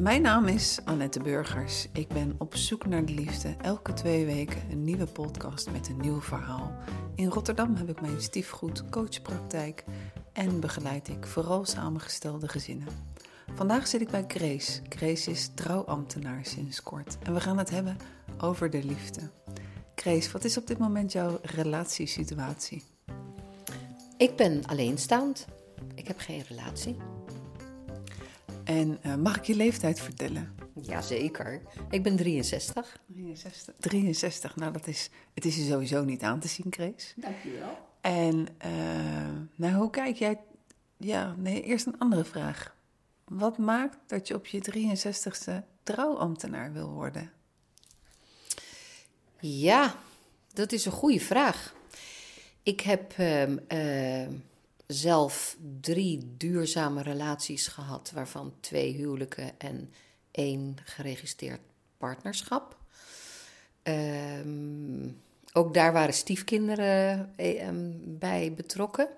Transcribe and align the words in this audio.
Mijn 0.00 0.22
naam 0.22 0.46
is 0.46 0.78
Annette 0.84 1.20
Burgers. 1.20 1.86
Ik 1.92 2.08
ben 2.08 2.34
op 2.38 2.56
zoek 2.56 2.86
naar 2.86 3.04
de 3.04 3.12
liefde. 3.12 3.54
Elke 3.62 3.92
twee 3.92 4.24
weken 4.26 4.70
een 4.70 4.84
nieuwe 4.84 5.06
podcast 5.06 5.70
met 5.70 5.88
een 5.88 6.00
nieuw 6.00 6.20
verhaal. 6.20 6.72
In 7.14 7.28
Rotterdam 7.28 7.74
heb 7.76 7.88
ik 7.88 8.00
mijn 8.00 8.20
stiefgoed 8.20 8.88
coachpraktijk 8.90 9.84
en 10.32 10.60
begeleid 10.60 11.08
ik 11.08 11.26
vooral 11.26 11.64
samengestelde 11.64 12.48
gezinnen. 12.48 12.88
Vandaag 13.54 13.86
zit 13.86 14.00
ik 14.00 14.10
bij 14.10 14.24
Grace. 14.28 14.80
Grace 14.88 15.30
is 15.30 15.50
trouwambtenaar 15.54 16.44
sinds 16.44 16.82
kort 16.82 17.18
en 17.22 17.34
we 17.34 17.40
gaan 17.40 17.58
het 17.58 17.70
hebben 17.70 17.96
over 18.38 18.70
de 18.70 18.84
liefde. 18.84 19.20
Grace, 19.94 20.32
wat 20.32 20.44
is 20.44 20.56
op 20.56 20.66
dit 20.66 20.78
moment 20.78 21.12
jouw 21.12 21.38
relatiesituatie? 21.42 22.84
Ik 24.16 24.36
ben 24.36 24.66
alleenstaand. 24.66 25.46
Ik 25.94 26.06
heb 26.06 26.18
geen 26.18 26.42
relatie. 26.48 26.96
En 28.70 28.98
uh, 29.06 29.14
mag 29.14 29.36
ik 29.36 29.44
je 29.44 29.54
leeftijd 29.54 30.00
vertellen? 30.00 30.54
Jazeker. 30.82 31.62
Ik 31.90 32.02
ben 32.02 32.16
63. 32.16 33.00
63. 33.06 33.74
63. 33.78 34.56
Nou, 34.56 34.72
dat 34.72 34.86
is, 34.86 35.10
het 35.34 35.44
is 35.44 35.56
je 35.56 35.62
sowieso 35.62 36.04
niet 36.04 36.22
aan 36.22 36.40
te 36.40 36.48
zien, 36.48 36.66
Grace. 36.70 37.12
Dankjewel. 37.16 37.78
En 38.00 38.48
uh, 38.66 39.38
nou, 39.54 39.74
hoe 39.74 39.90
kijk 39.90 40.16
jij... 40.16 40.40
Ja, 40.96 41.34
nee, 41.38 41.62
eerst 41.62 41.86
een 41.86 41.98
andere 41.98 42.24
vraag. 42.24 42.76
Wat 43.24 43.58
maakt 43.58 43.96
dat 44.06 44.28
je 44.28 44.34
op 44.34 44.46
je 44.46 44.62
63ste 44.62 45.66
trouwambtenaar 45.82 46.72
wil 46.72 46.88
worden? 46.90 47.30
Ja, 49.40 49.94
dat 50.52 50.72
is 50.72 50.84
een 50.84 50.92
goede 50.92 51.20
vraag. 51.20 51.74
Ik 52.62 52.80
heb 52.80 53.18
uh, 53.18 53.48
uh, 53.48 54.28
zelf 54.92 55.56
drie 55.80 56.34
duurzame 56.36 57.02
relaties 57.02 57.66
gehad, 57.66 58.10
waarvan 58.14 58.54
twee 58.60 58.92
huwelijken 58.92 59.58
en 59.58 59.90
één 60.30 60.76
geregistreerd 60.84 61.60
partnerschap. 61.98 62.76
Um, 63.82 65.22
ook 65.52 65.74
daar 65.74 65.92
waren 65.92 66.14
stiefkinderen 66.14 67.32
ehm, 67.36 67.90
bij 68.04 68.54
betrokken. 68.54 69.08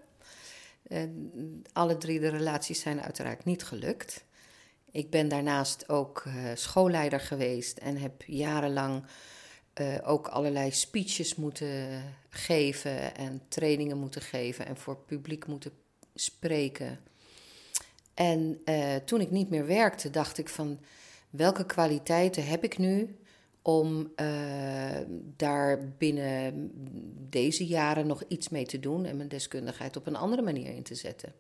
Alle 1.73 1.99
drie 1.99 2.21
de 2.21 2.29
relaties 2.29 2.81
zijn 2.81 3.01
uiteraard 3.01 3.45
niet 3.45 3.65
gelukt. 3.65 4.25
Ik 4.91 5.11
ben 5.11 5.29
daarnaast 5.29 5.89
ook 5.89 6.25
uh, 6.27 6.35
schoolleider 6.55 7.21
geweest 7.21 7.79
en 7.79 7.97
heb 7.97 8.23
jarenlang 8.27 9.05
uh, 9.81 9.95
ook 10.05 10.29
allerlei 10.29 10.71
speeches 10.71 11.35
moeten 11.35 12.03
geven 12.29 13.15
en 13.17 13.43
trainingen 13.49 13.99
moeten 13.99 14.23
geven 14.23 14.67
en 14.67 14.77
voor 14.77 14.97
publiek 14.97 15.47
moeten 15.47 15.73
spreken. 16.15 17.01
En 18.15 18.61
uh, 18.65 18.95
toen 18.95 19.21
ik 19.21 19.31
niet 19.31 19.51
meer 19.51 19.67
werkte, 19.67 20.11
dacht 20.11 20.39
ik 20.39 20.49
van 20.49 20.81
welke 21.31 21.67
kwaliteiten 21.67 22.47
heb 22.47 22.65
ik 22.65 22.79
nu 22.79 23.17
om 23.63 24.13
uh, 24.17 24.27
daar 25.37 25.89
binnen 25.99 26.71
deze 27.31 27.67
jaren 27.67 28.07
nog 28.07 28.23
iets 28.29 28.49
mee 28.49 28.67
te 28.67 28.81
doen 28.81 29.05
en 29.05 29.17
mijn 29.17 29.29
deskundigheid 29.29 29.97
op 29.97 30.07
een 30.07 30.17
andere 30.17 30.43
manier 30.43 30.75
in 30.75 30.83
te 30.83 30.95
zetten. 30.95 31.35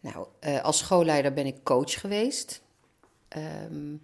Nou, 0.00 0.26
als 0.62 0.78
schoolleider 0.78 1.32
ben 1.32 1.46
ik 1.46 1.64
coach 1.64 2.00
geweest. 2.00 2.62
Um, 3.68 4.00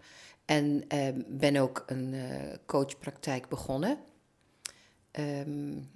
en 0.51 0.85
uh, 0.95 1.09
ben 1.27 1.57
ook 1.57 1.85
een 1.87 2.13
uh, 2.13 2.23
coachpraktijk 2.67 3.49
begonnen. 3.49 3.99
Um, 5.13 5.91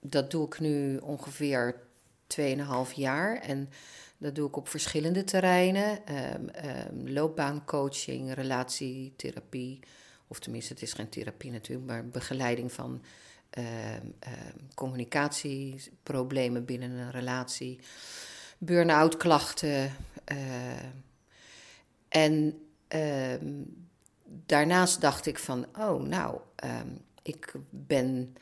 dat 0.00 0.30
doe 0.30 0.46
ik 0.46 0.60
nu 0.60 0.96
ongeveer 0.96 1.80
2,5 2.38 2.44
jaar. 2.94 3.36
En 3.36 3.70
dat 4.18 4.34
doe 4.34 4.48
ik 4.48 4.56
op 4.56 4.68
verschillende 4.68 5.24
terreinen: 5.24 6.00
um, 6.14 7.08
loopbaancoaching, 7.08 8.34
relatietherapie. 8.34 9.80
Of 10.26 10.38
tenminste, 10.38 10.72
het 10.72 10.82
is 10.82 10.92
geen 10.92 11.08
therapie 11.08 11.50
natuurlijk, 11.50 11.86
maar 11.86 12.08
begeleiding 12.08 12.72
van 12.72 13.02
communicatieproblemen 14.74 16.64
binnen 16.64 16.90
een 16.90 17.10
relatie, 17.10 17.80
burn-out 18.58 19.16
klachten. 19.16 19.92
En 22.08 22.67
um, 22.88 23.86
daarnaast 24.26 25.00
dacht 25.00 25.26
ik 25.26 25.38
van, 25.38 25.66
oh 25.78 26.02
nou, 26.02 26.40
um, 26.64 27.04
ik 27.22 27.52
ben 27.70 28.36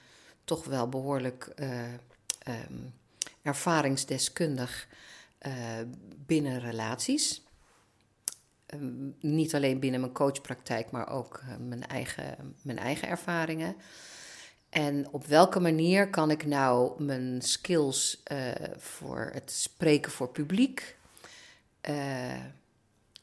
toch 0.45 0.65
wel 0.65 0.89
behoorlijk 0.89 1.53
uh, 1.57 1.93
um, 2.49 2.95
ervaringsdeskundig 3.43 4.89
uh, 5.47 5.53
binnen 6.27 6.61
relaties. 6.61 7.43
niet 9.21 9.55
alleen 9.55 9.81
binnen 9.81 10.01
mijn 10.01 10.13
coachpraktijk, 10.13 10.91
maar 10.91 11.11
ook 11.11 11.41
uh, 11.45 11.57
mijn, 11.57 11.87
eigen, 11.87 12.55
mijn 12.63 12.79
eigen 12.79 13.09
ervaringen. 13.09 13.77
En 14.69 15.09
op 15.13 15.27
welke 15.27 15.61
manier 15.61 16.11
kan 16.11 16.31
ik 16.31 16.47
nou 16.47 17.03
mijn 17.03 17.43
skills 17.43 18.23
voor 18.77 19.31
het 19.33 19.51
spreken 19.51 20.13
voor 20.13 20.29
publiek 20.29 20.97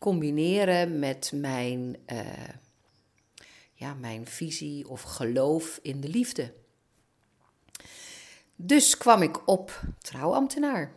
combineren 0.04 1.00
met 1.00 1.32
mijn, 1.36 1.98
uh, 2.12 2.20
ja, 3.74 3.94
mijn 3.94 4.28
visie 4.28 4.90
of 4.90 5.02
geloof 5.02 5.80
in 5.82 6.02
de 6.02 6.08
liefde. 6.08 6.54
Dus 8.56 8.98
kwam 8.98 9.22
ik 9.22 9.48
op 9.48 9.82
trouwambtenaar. 10.00 10.92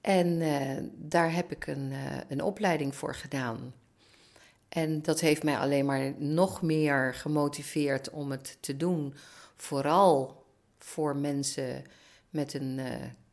En 0.00 0.26
uh, 0.40 0.76
daar 0.92 1.32
heb 1.32 1.50
ik 1.50 1.66
een, 1.66 1.90
uh, 1.90 2.16
een 2.28 2.42
opleiding 2.42 2.94
voor 2.94 3.14
gedaan. 3.14 3.74
En 4.68 5.02
dat 5.02 5.20
heeft 5.20 5.42
mij 5.42 5.58
alleen 5.58 5.84
maar 5.84 6.14
nog 6.18 6.62
meer 6.62 7.14
gemotiveerd 7.14 8.10
om 8.10 8.30
het 8.30 8.56
te 8.60 8.76
doen. 8.76 9.14
Vooral 9.56 10.44
voor 10.78 11.16
mensen 11.16 11.84
met 12.30 12.54
een 12.54 12.80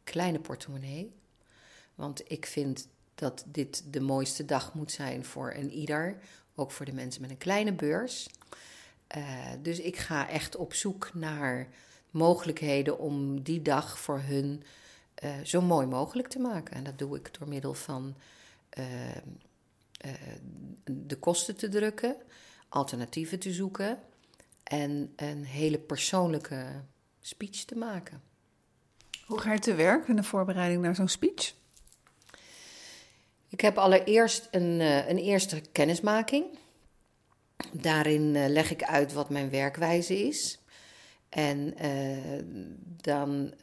kleine 0.03 0.39
portemonnee. 0.39 1.13
Want 1.95 2.31
ik 2.31 2.45
vind 2.45 2.87
dat 3.21 3.43
dit 3.47 3.83
de 3.93 3.99
mooiste 3.99 4.45
dag 4.45 4.73
moet 4.73 4.91
zijn 4.91 5.25
voor 5.25 5.53
een 5.53 5.71
ieder. 5.71 6.17
Ook 6.55 6.71
voor 6.71 6.85
de 6.85 6.93
mensen 6.93 7.21
met 7.21 7.29
een 7.29 7.37
kleine 7.37 7.73
beurs. 7.73 8.29
Uh, 9.17 9.49
dus 9.61 9.79
ik 9.79 9.97
ga 9.97 10.29
echt 10.29 10.55
op 10.55 10.73
zoek 10.73 11.13
naar 11.13 11.67
mogelijkheden 12.09 12.99
om 12.99 13.41
die 13.41 13.61
dag 13.61 13.99
voor 13.99 14.19
hun 14.19 14.63
uh, 15.23 15.31
zo 15.43 15.61
mooi 15.61 15.87
mogelijk 15.87 16.27
te 16.27 16.39
maken. 16.39 16.75
En 16.75 16.83
dat 16.83 16.97
doe 16.97 17.17
ik 17.17 17.39
door 17.39 17.47
middel 17.47 17.73
van 17.73 18.15
uh, 18.77 18.85
de 20.83 21.15
kosten 21.15 21.55
te 21.55 21.69
drukken, 21.69 22.15
alternatieven 22.69 23.39
te 23.39 23.53
zoeken 23.53 23.99
en 24.63 25.13
een 25.15 25.45
hele 25.45 25.79
persoonlijke 25.79 26.65
speech 27.19 27.63
te 27.63 27.75
maken. 27.75 28.21
Hoe 29.25 29.39
ga 29.39 29.53
je 29.53 29.59
te 29.59 29.75
werk 29.75 30.07
in 30.07 30.15
de 30.15 30.23
voorbereiding 30.23 30.81
naar 30.81 30.95
zo'n 30.95 31.07
speech? 31.07 31.59
Ik 33.51 33.61
heb 33.61 33.77
allereerst 33.77 34.47
een, 34.51 34.79
uh, 34.79 35.07
een 35.07 35.17
eerste 35.17 35.61
kennismaking. 35.71 36.45
Daarin 37.73 38.35
uh, 38.35 38.47
leg 38.47 38.71
ik 38.71 38.83
uit 38.83 39.13
wat 39.13 39.29
mijn 39.29 39.49
werkwijze 39.49 40.27
is. 40.27 40.59
En 41.29 41.73
uh, 41.85 42.43
dan, 43.01 43.53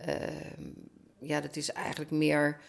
ja, 1.18 1.40
dat 1.40 1.56
is 1.56 1.72
eigenlijk 1.72 2.10
meer 2.10 2.60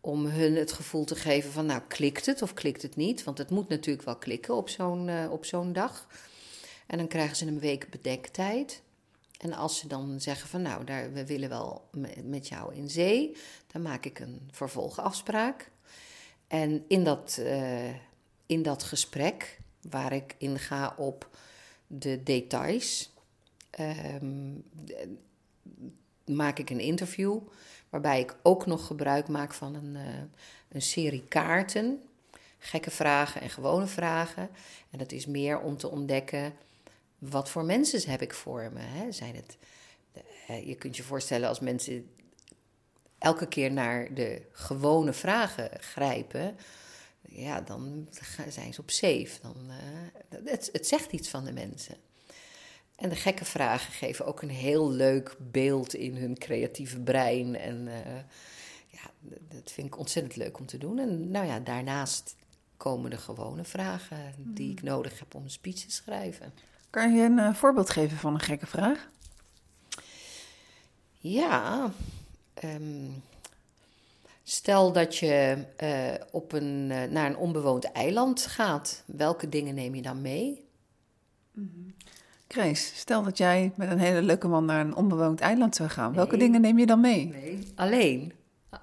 om 0.00 0.26
hun 0.26 0.56
het 0.56 0.72
gevoel 0.72 1.04
te 1.04 1.14
geven 1.14 1.52
van, 1.52 1.66
nou, 1.66 1.82
klikt 1.88 2.26
het 2.26 2.42
of 2.42 2.54
klikt 2.54 2.82
het 2.82 2.96
niet? 2.96 3.24
Want 3.24 3.38
het 3.38 3.50
moet 3.50 3.68
natuurlijk 3.68 4.04
wel 4.04 4.16
klikken 4.16 4.54
op 4.54 4.68
zo'n 4.68 5.28
op 5.30 5.44
zo'n 5.44 5.72
dag. 5.72 6.06
En 6.86 6.98
dan 6.98 7.08
krijgen 7.08 7.36
ze 7.36 7.46
een 7.46 7.60
week 7.60 7.90
bedenktijd. 7.90 8.82
En 9.38 9.52
als 9.52 9.78
ze 9.78 9.88
dan 9.88 10.20
zeggen 10.20 10.48
van, 10.48 10.62
nou, 10.62 10.84
daar, 10.84 11.12
we 11.12 11.26
willen 11.26 11.48
wel 11.48 11.88
met 12.22 12.48
jou 12.48 12.74
in 12.74 12.90
zee, 12.90 13.36
dan 13.72 13.82
maak 13.82 14.04
ik 14.04 14.18
een 14.18 14.48
vervolgafspraak. 14.50 15.72
En 16.54 16.84
in 16.88 17.04
dat, 17.04 17.36
uh, 17.40 17.94
in 18.46 18.62
dat 18.62 18.82
gesprek, 18.82 19.58
waar 19.90 20.12
ik 20.12 20.34
inga 20.38 20.94
op 20.96 21.28
de 21.86 22.22
details, 22.22 23.12
um, 24.22 24.64
maak 26.24 26.58
ik 26.58 26.70
een 26.70 26.80
interview. 26.80 27.38
Waarbij 27.88 28.20
ik 28.20 28.36
ook 28.42 28.66
nog 28.66 28.86
gebruik 28.86 29.28
maak 29.28 29.54
van 29.54 29.74
een, 29.74 29.94
uh, 29.94 30.02
een 30.68 30.82
serie 30.82 31.24
kaarten. 31.28 32.02
Gekke 32.58 32.90
vragen 32.90 33.40
en 33.40 33.50
gewone 33.50 33.86
vragen. 33.86 34.48
En 34.90 34.98
dat 34.98 35.12
is 35.12 35.26
meer 35.26 35.60
om 35.60 35.76
te 35.76 35.90
ontdekken 35.90 36.52
wat 37.18 37.50
voor 37.50 37.64
mensen 37.64 38.10
heb 38.10 38.22
ik 38.22 38.34
voor 38.34 38.70
me. 38.72 38.80
Hè? 38.80 39.12
Zijn 39.12 39.34
het, 39.34 39.56
uh, 40.50 40.66
je 40.66 40.74
kunt 40.74 40.96
je 40.96 41.02
voorstellen 41.02 41.48
als 41.48 41.60
mensen 41.60 42.13
elke 43.24 43.46
keer 43.46 43.72
naar 43.72 44.14
de 44.14 44.42
gewone 44.52 45.12
vragen 45.12 45.70
grijpen, 45.80 46.56
ja, 47.28 47.60
dan 47.60 48.08
zijn 48.48 48.74
ze 48.74 48.80
op 48.80 48.90
safe. 48.90 49.30
Dan, 49.42 49.56
uh, 49.68 50.44
het, 50.44 50.68
het 50.72 50.86
zegt 50.86 51.12
iets 51.12 51.28
van 51.28 51.44
de 51.44 51.52
mensen. 51.52 51.96
En 52.96 53.08
de 53.08 53.16
gekke 53.16 53.44
vragen 53.44 53.92
geven 53.92 54.26
ook 54.26 54.42
een 54.42 54.50
heel 54.50 54.90
leuk 54.90 55.36
beeld 55.38 55.94
in 55.94 56.16
hun 56.16 56.38
creatieve 56.38 57.00
brein. 57.00 57.56
En 57.56 57.86
uh, 57.86 57.94
ja, 58.86 59.10
dat 59.48 59.72
vind 59.72 59.86
ik 59.86 59.98
ontzettend 59.98 60.36
leuk 60.36 60.58
om 60.58 60.66
te 60.66 60.78
doen. 60.78 60.98
En 60.98 61.30
nou 61.30 61.46
ja, 61.46 61.60
daarnaast 61.60 62.36
komen 62.76 63.10
de 63.10 63.18
gewone 63.18 63.64
vragen 63.64 64.34
die 64.36 64.70
ik 64.70 64.82
nodig 64.82 65.18
heb 65.18 65.34
om 65.34 65.44
een 65.44 65.50
speech 65.50 65.74
te 65.74 65.90
schrijven. 65.90 66.52
Kan 66.90 67.14
je 67.14 67.22
een 67.22 67.38
eh, 67.38 67.54
voorbeeld 67.54 67.90
geven 67.90 68.16
van 68.16 68.34
een 68.34 68.40
gekke 68.40 68.66
vraag? 68.66 69.08
Ja, 71.18 71.92
ehm, 72.54 73.10
stel 74.42 74.92
dat 74.92 75.16
je 75.16 75.64
eh, 75.76 76.14
op 76.30 76.52
een, 76.52 76.88
eh, 76.90 77.02
naar 77.10 77.26
een 77.26 77.36
onbewoond 77.36 77.92
eiland 77.92 78.46
gaat. 78.46 79.02
Welke 79.06 79.48
dingen 79.48 79.74
neem 79.74 79.94
je 79.94 80.02
dan 80.02 80.20
mee? 80.20 80.64
Grace, 82.48 82.94
stel 82.94 83.22
dat 83.22 83.38
jij 83.38 83.72
met 83.76 83.90
een 83.90 83.98
hele 83.98 84.22
leuke 84.22 84.48
man 84.48 84.64
naar 84.64 84.80
een 84.80 84.96
onbewoond 84.96 85.40
eiland 85.40 85.76
zou 85.76 85.88
gaan. 85.88 86.14
Welke 86.14 86.36
dingen 86.36 86.60
neem 86.60 86.78
je 86.78 86.86
dan 86.86 87.00
mee? 87.00 87.26
Nee. 87.26 87.72
Alleen. 87.74 88.32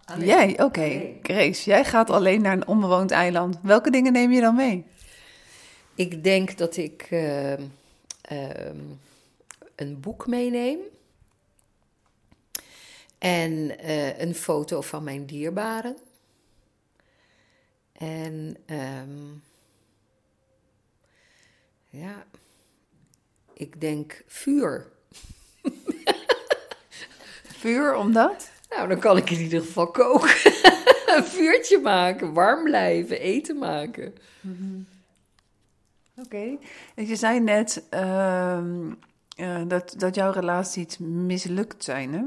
Alleen. 0.05 0.25
Jij, 0.25 0.63
oké. 0.63 1.01
Grace, 1.21 1.69
jij 1.69 1.85
gaat 1.85 2.09
alleen 2.09 2.41
naar 2.41 2.53
een 2.53 2.67
onbewoond 2.67 3.11
eiland. 3.11 3.57
Welke 3.61 3.91
dingen 3.91 4.13
neem 4.13 4.31
je 4.31 4.41
dan 4.41 4.55
mee? 4.55 4.85
Ik 5.95 6.23
denk 6.23 6.57
dat 6.57 6.77
ik 6.77 7.07
ehm, 7.09 7.61
ehm, 8.21 8.77
een 9.75 9.99
boek 9.99 10.27
meeneem. 10.27 10.79
En 13.21 13.79
eh, 13.79 14.19
een 14.19 14.35
foto 14.35 14.81
van 14.81 15.03
mijn 15.03 15.25
dierbaren. 15.25 15.97
En 17.91 18.57
ehm, 18.65 19.33
ja, 21.89 22.25
ik 23.53 23.81
denk 23.81 24.23
vuur. 24.27 24.87
Vuur, 27.61 27.95
omdat? 27.95 28.51
Nou, 28.69 28.87
dan 28.87 28.99
kan 28.99 29.17
ik 29.17 29.29
in 29.29 29.39
ieder 29.39 29.61
geval 29.61 29.91
koken. 29.91 30.29
een 31.15 31.23
vuurtje 31.23 31.79
maken, 31.79 32.33
warm 32.33 32.63
blijven, 32.63 33.19
eten 33.19 33.57
maken. 33.57 34.13
Oké. 36.15 36.57
En 36.95 37.07
Je 37.07 37.15
zei 37.15 37.39
net 37.39 37.83
ehm, 37.89 38.91
eh, 39.35 39.61
dat, 39.67 39.93
dat 39.97 40.15
jouw 40.15 40.31
relaties 40.31 40.97
mislukt 40.97 41.83
zijn, 41.83 42.13
hè? 42.13 42.23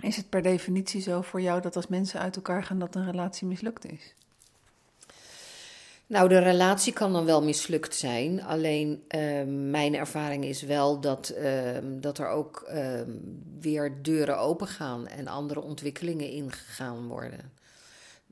Is 0.00 0.16
het 0.16 0.28
per 0.28 0.42
definitie 0.42 1.00
zo 1.00 1.20
voor 1.20 1.40
jou 1.40 1.60
dat 1.60 1.76
als 1.76 1.86
mensen 1.86 2.20
uit 2.20 2.36
elkaar 2.36 2.64
gaan 2.64 2.78
dat 2.78 2.94
een 2.94 3.04
relatie 3.10 3.46
mislukt 3.46 3.92
is? 3.92 4.14
Nou, 6.10 6.28
de 6.28 6.38
relatie 6.38 6.92
kan 6.92 7.12
dan 7.12 7.24
wel 7.24 7.42
mislukt 7.42 7.94
zijn. 7.94 8.42
Alleen 8.42 9.02
eh, 9.08 9.44
mijn 9.46 9.94
ervaring 9.94 10.44
is 10.44 10.62
wel 10.62 11.00
dat, 11.00 11.28
eh, 11.28 11.78
dat 11.82 12.18
er 12.18 12.28
ook 12.28 12.60
eh, 12.60 13.00
weer 13.60 14.02
deuren 14.02 14.38
open 14.38 14.66
gaan 14.66 15.06
en 15.06 15.26
andere 15.26 15.60
ontwikkelingen 15.60 16.30
ingegaan 16.30 17.06
worden. 17.06 17.52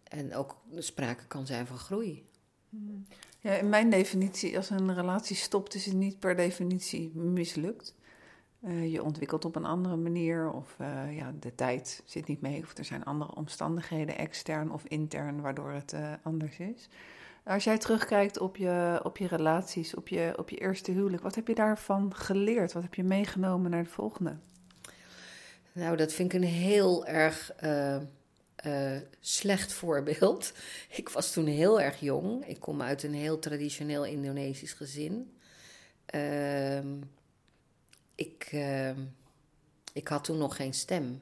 En 0.04 0.34
ook 0.34 0.56
sprake 0.76 1.26
kan 1.26 1.46
zijn 1.46 1.66
van 1.66 1.78
groei. 1.78 2.26
Ja, 3.40 3.52
in 3.52 3.68
mijn 3.68 3.90
definitie, 3.90 4.56
als 4.56 4.70
een 4.70 4.94
relatie 4.94 5.36
stopt, 5.36 5.74
is 5.74 5.84
het 5.84 5.94
niet 5.94 6.18
per 6.18 6.36
definitie 6.36 7.10
mislukt. 7.14 7.94
Eh, 8.62 8.92
je 8.92 9.02
ontwikkelt 9.02 9.44
op 9.44 9.56
een 9.56 9.64
andere 9.64 9.96
manier, 9.96 10.50
of 10.50 10.74
eh, 10.78 11.16
ja, 11.16 11.32
de 11.40 11.54
tijd 11.54 12.02
zit 12.04 12.26
niet 12.26 12.40
mee, 12.40 12.62
of 12.62 12.78
er 12.78 12.84
zijn 12.84 13.04
andere 13.04 13.34
omstandigheden, 13.34 14.18
extern 14.18 14.72
of 14.72 14.84
intern, 14.84 15.40
waardoor 15.40 15.70
het 15.70 15.92
eh, 15.92 16.12
anders 16.22 16.58
is. 16.58 16.88
Als 17.44 17.64
jij 17.64 17.78
terugkijkt 17.78 18.38
op 18.38 18.56
je, 18.56 19.00
op 19.02 19.16
je 19.16 19.26
relaties, 19.26 19.94
op 19.94 20.08
je, 20.08 20.32
op 20.36 20.50
je 20.50 20.56
eerste 20.56 20.90
huwelijk, 20.90 21.22
wat 21.22 21.34
heb 21.34 21.48
je 21.48 21.54
daarvan 21.54 22.14
geleerd? 22.14 22.72
Wat 22.72 22.82
heb 22.82 22.94
je 22.94 23.04
meegenomen 23.04 23.70
naar 23.70 23.82
de 23.82 23.90
volgende? 23.90 24.36
Nou, 25.72 25.96
dat 25.96 26.12
vind 26.12 26.32
ik 26.32 26.40
een 26.40 26.48
heel 26.48 27.06
erg 27.06 27.52
slecht 29.20 29.72
voorbeeld. 29.72 30.52
Ik 31.00 31.08
was 31.08 31.32
toen 31.32 31.46
heel 31.46 31.80
erg 31.80 32.00
jong. 32.00 32.46
Ik 32.46 32.60
kom 32.60 32.82
uit 32.82 33.02
een 33.02 33.14
heel 33.14 33.38
traditioneel 33.38 34.04
Indonesisch 34.04 34.72
gezin. 34.72 35.32
Ehm, 36.06 36.86
ik, 38.18 38.48
ehm, 38.50 39.00
ik 39.92 40.08
had 40.08 40.24
toen 40.24 40.38
nog 40.38 40.56
geen 40.56 40.74
stem. 40.74 41.20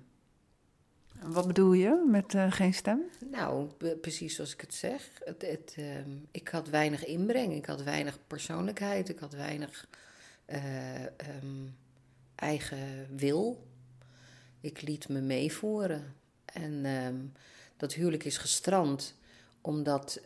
Wat 1.23 1.47
bedoel 1.47 1.73
je 1.73 2.05
met 2.11 2.35
eh, 2.35 2.53
geen 2.53 2.75
stem? 2.75 3.03
Nou, 3.31 3.71
precies 4.01 4.35
zoals 4.35 4.53
ik 4.53 4.61
het 4.61 4.75
zeg. 4.75 5.11
Het, 5.25 5.43
het, 5.43 5.75
ehm, 5.77 6.11
ik 6.31 6.49
had 6.49 6.69
weinig 6.69 7.05
inbreng, 7.05 7.53
ik 7.53 7.67
had 7.67 7.83
weinig 7.83 8.19
persoonlijkheid, 8.27 9.09
ik 9.09 9.19
had 9.19 9.33
weinig 9.33 9.89
eh, 10.45 11.05
ehm, 11.05 11.67
eigen 12.35 13.07
wil. 13.17 13.67
Ik 14.61 14.83
liet 14.83 15.09
me 15.09 15.21
meevoeren. 15.21 16.15
En 16.45 16.85
dat 17.77 17.93
huwelijk 17.93 18.25
is 18.25 18.37
gestrand 18.37 19.15
omdat 19.61 20.21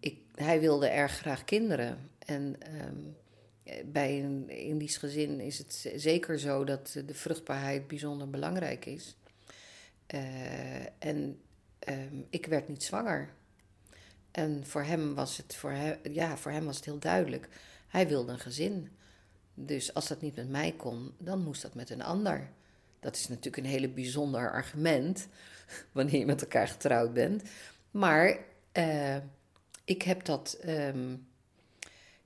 ik, 0.00 0.18
hij 0.34 0.60
wilde 0.60 0.88
erg 0.88 1.12
graag 1.12 1.44
kinderen. 1.44 2.10
En 2.18 2.56
bij 3.84 4.24
een 4.24 4.48
Indisch 4.48 4.96
gezin 4.96 5.40
is 5.40 5.58
het 5.58 5.92
zeker 5.94 6.38
zo 6.38 6.64
dat 6.64 6.96
de 7.06 7.14
vruchtbaarheid 7.14 7.86
bijzonder 7.86 8.30
belangrijk 8.30 8.86
is. 8.86 9.16
Eh, 10.06 10.82
en 10.98 11.40
ehm, 11.78 12.16
ik 12.30 12.46
werd 12.46 12.68
niet 12.68 12.82
zwanger. 12.82 13.28
En 14.30 14.66
voor 14.66 14.82
hem, 14.82 15.14
was 15.14 15.36
het, 15.36 15.54
voor, 15.54 15.70
hem, 15.70 15.98
ja, 16.02 16.36
voor 16.36 16.50
hem 16.50 16.64
was 16.64 16.76
het 16.76 16.84
heel 16.84 16.98
duidelijk. 16.98 17.48
Hij 17.88 18.08
wilde 18.08 18.32
een 18.32 18.38
gezin. 18.38 18.88
Dus 19.54 19.94
als 19.94 20.08
dat 20.08 20.20
niet 20.20 20.36
met 20.36 20.48
mij 20.48 20.72
kon, 20.72 21.14
dan 21.18 21.42
moest 21.42 21.62
dat 21.62 21.74
met 21.74 21.90
een 21.90 22.02
ander. 22.02 22.50
Dat 23.00 23.16
is 23.16 23.28
natuurlijk 23.28 23.56
een 23.56 23.70
hele 23.70 23.88
bijzonder 23.88 24.50
argument 24.50 25.28
wanneer 25.92 26.18
je 26.18 26.26
met 26.26 26.42
elkaar 26.42 26.68
getrouwd 26.68 27.12
bent. 27.12 27.42
Maar 27.90 28.38
eh, 28.72 29.16
ik, 29.84 30.02
heb 30.02 30.24
dat, 30.24 30.52
ehm, 30.60 31.16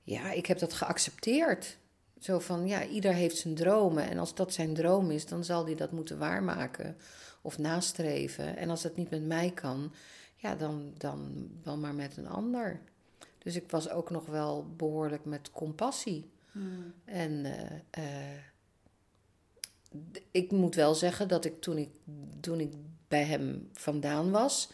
ja, 0.09 0.31
ik 0.31 0.47
heb 0.47 0.59
dat 0.59 0.73
geaccepteerd. 0.73 1.79
Zo 2.19 2.39
van, 2.39 2.67
ja, 2.67 2.87
ieder 2.87 3.13
heeft 3.13 3.37
zijn 3.37 3.55
dromen. 3.55 4.09
En 4.09 4.19
als 4.19 4.35
dat 4.35 4.53
zijn 4.53 4.75
droom 4.75 5.11
is, 5.11 5.27
dan 5.27 5.45
zal 5.45 5.65
hij 5.65 5.75
dat 5.75 5.93
moeten 5.93 6.19
waarmaken 6.19 6.97
of 7.43 7.59
nastreven. 7.59 8.57
En 8.57 8.71
als 8.71 8.83
dat 8.83 8.97
niet 8.97 9.11
met 9.11 9.27
mij 9.27 9.51
kan, 9.51 9.93
ja, 10.37 10.55
dan, 10.55 10.93
dan 10.97 11.49
wel 11.63 11.77
maar 11.77 11.95
met 11.95 12.17
een 12.17 12.29
ander. 12.29 12.81
Dus 13.39 13.57
ik 13.57 13.71
was 13.71 13.91
ook 13.91 14.11
nog 14.11 14.27
wel 14.27 14.67
behoorlijk 14.77 15.25
met 15.25 15.51
compassie. 15.51 16.31
En 17.05 17.45
eh, 17.45 17.75
eh, 17.91 18.43
ik 20.31 20.51
moet 20.51 20.75
wel 20.75 20.95
zeggen 20.95 21.29
dat 21.29 21.45
ik 21.45 21.61
toen, 21.61 21.79
ik 21.79 21.91
toen 22.41 22.61
ik 22.61 22.73
bij 23.09 23.25
hem 23.25 23.69
vandaan 23.73 24.31
was, 24.31 24.71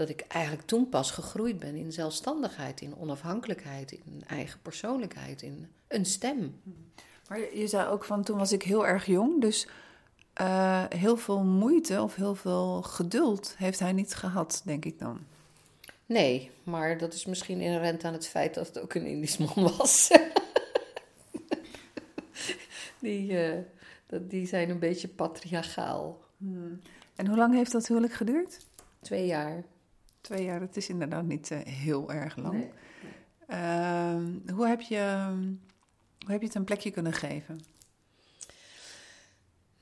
dat 0.00 0.08
ik 0.08 0.24
eigenlijk 0.28 0.66
toen 0.66 0.88
pas 0.88 1.10
gegroeid 1.10 1.58
ben 1.58 1.74
in 1.74 1.92
zelfstandigheid, 1.92 2.80
in 2.80 2.96
onafhankelijkheid, 2.96 3.92
in 3.92 4.22
eigen 4.26 4.60
persoonlijkheid, 4.62 5.42
in 5.42 5.68
een 5.88 6.04
stem. 6.04 6.60
Maar 7.28 7.38
je, 7.38 7.50
je 7.58 7.66
zei 7.66 7.88
ook 7.88 8.04
van 8.04 8.22
toen 8.22 8.38
was 8.38 8.52
ik 8.52 8.62
heel 8.62 8.86
erg 8.86 9.06
jong, 9.06 9.40
dus 9.40 9.68
eh, 10.32 10.84
heel 10.88 11.16
veel 11.16 11.42
moeite 11.42 12.02
of 12.02 12.14
heel 12.14 12.34
veel 12.34 12.82
geduld 12.82 13.54
heeft 13.56 13.78
hij 13.78 13.92
niet 13.92 14.14
gehad, 14.14 14.62
denk 14.64 14.84
ik 14.84 14.98
dan. 14.98 15.18
Nee, 16.06 16.50
maar 16.62 16.98
dat 16.98 17.14
is 17.14 17.24
misschien 17.24 17.60
inherent 17.60 18.04
aan 18.04 18.12
het 18.12 18.26
feit 18.26 18.54
dat 18.54 18.66
het 18.66 18.78
ook 18.78 18.94
een 18.94 19.06
Indisch 19.06 19.38
man 19.38 19.72
was. 19.78 20.10
die, 22.98 23.38
eh, 23.38 23.58
dat, 24.06 24.30
die 24.30 24.46
zijn 24.46 24.70
een 24.70 24.78
beetje 24.78 25.08
patriarchaal. 25.08 26.20
En 27.16 27.26
hoe 27.26 27.36
lang 27.36 27.54
heeft 27.54 27.72
dat 27.72 27.86
huwelijk 27.86 28.12
geduurd? 28.12 28.58
Twee 29.00 29.26
jaar. 29.26 29.64
Twee 30.20 30.44
jaar, 30.44 30.60
dat 30.60 30.76
is 30.76 30.88
inderdaad 30.88 31.24
niet 31.24 31.50
eh, 31.50 31.58
heel 31.58 32.12
erg 32.12 32.36
lang. 32.36 32.52
Nee. 32.52 32.70
Ehm, 33.46 34.54
hoe, 34.54 34.66
heb 34.66 34.80
je, 34.80 35.26
hoe 36.18 36.32
heb 36.32 36.40
je 36.40 36.46
het 36.46 36.54
een 36.54 36.64
plekje 36.64 36.90
kunnen 36.90 37.12
geven? 37.12 37.60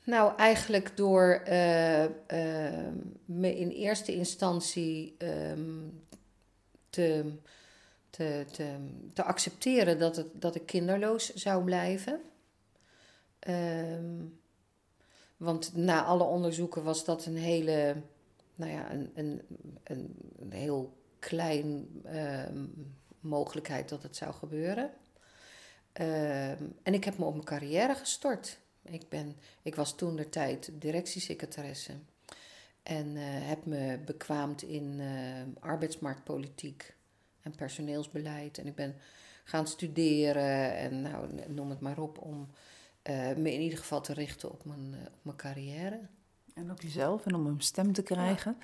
Nou, 0.09 0.37
eigenlijk 0.37 0.97
door 0.97 1.41
eh, 1.45 2.05
eh, 2.05 2.95
me 3.25 3.59
in 3.59 3.69
eerste 3.69 4.15
instantie 4.15 5.15
ehm, 5.19 5.79
te, 6.91 7.33
te, 8.11 8.45
te, 8.53 8.77
te 9.13 9.23
accepteren 9.23 9.99
dat, 9.99 10.17
het, 10.17 10.27
dat 10.33 10.55
ik 10.55 10.67
kinderloos 10.67 11.35
zou 11.35 11.65
blijven. 11.65 12.21
Ehm, 13.39 14.15
want 15.37 15.77
na 15.77 16.05
alle 16.05 16.25
onderzoeken 16.25 16.83
was 16.83 17.05
dat 17.05 17.27
een 17.27 17.37
hele, 17.37 17.97
nou 18.59 18.73
ja, 18.73 18.93
een, 18.93 19.11
een, 19.15 19.43
een, 19.85 20.53
heel 20.53 20.97
klein 21.19 21.89
ehm, 22.05 22.65
mogelijkheid 23.21 23.89
dat 23.89 24.03
het 24.03 24.17
zou 24.17 24.35
gebeuren. 24.35 24.91
Ehm, 25.93 26.65
en 26.83 26.95
ik 26.95 27.05
heb 27.05 27.19
me 27.19 27.25
op 27.25 27.33
mijn 27.33 27.45
carrière 27.45 27.95
gestort. 27.95 28.59
Ik, 28.83 29.09
ben, 29.09 29.37
ik 29.63 29.75
was 29.75 29.97
toen 29.97 30.17
de 30.17 30.29
tijd 30.29 30.71
directiesecretaresse 30.73 31.93
en 32.83 33.17
eh, 33.17 33.23
heb 33.25 33.67
me 33.67 33.99
bekwaamd 34.05 34.63
in 34.63 35.01
eh, 35.01 35.63
arbeidsmarktpolitiek 35.63 36.95
en 37.43 37.55
personeelsbeleid. 37.55 38.59
En 38.59 38.67
ik 38.67 38.75
ben 38.75 38.95
gaan 39.45 39.67
studeren 39.67 40.77
en 40.77 41.03
nou, 41.03 41.29
noem 41.49 41.71
het 41.71 41.81
maar 41.81 41.99
op, 41.99 42.19
om 42.19 42.49
eh, 43.09 43.35
me 43.37 43.53
in 43.53 43.61
ieder 43.61 43.79
geval 43.79 44.01
te 44.01 44.13
richten 44.13 44.51
op 44.51 44.65
mijn, 44.65 44.95
eh, 44.95 45.07
op 45.07 45.19
mijn 45.23 45.37
carrière. 45.37 46.01
En 46.59 46.71
op 46.71 46.83
jezelf 46.83 47.27
en 47.27 47.35
om 47.35 47.47
een 47.47 47.61
stem 47.61 47.93
te 47.93 48.03
krijgen. 48.03 48.59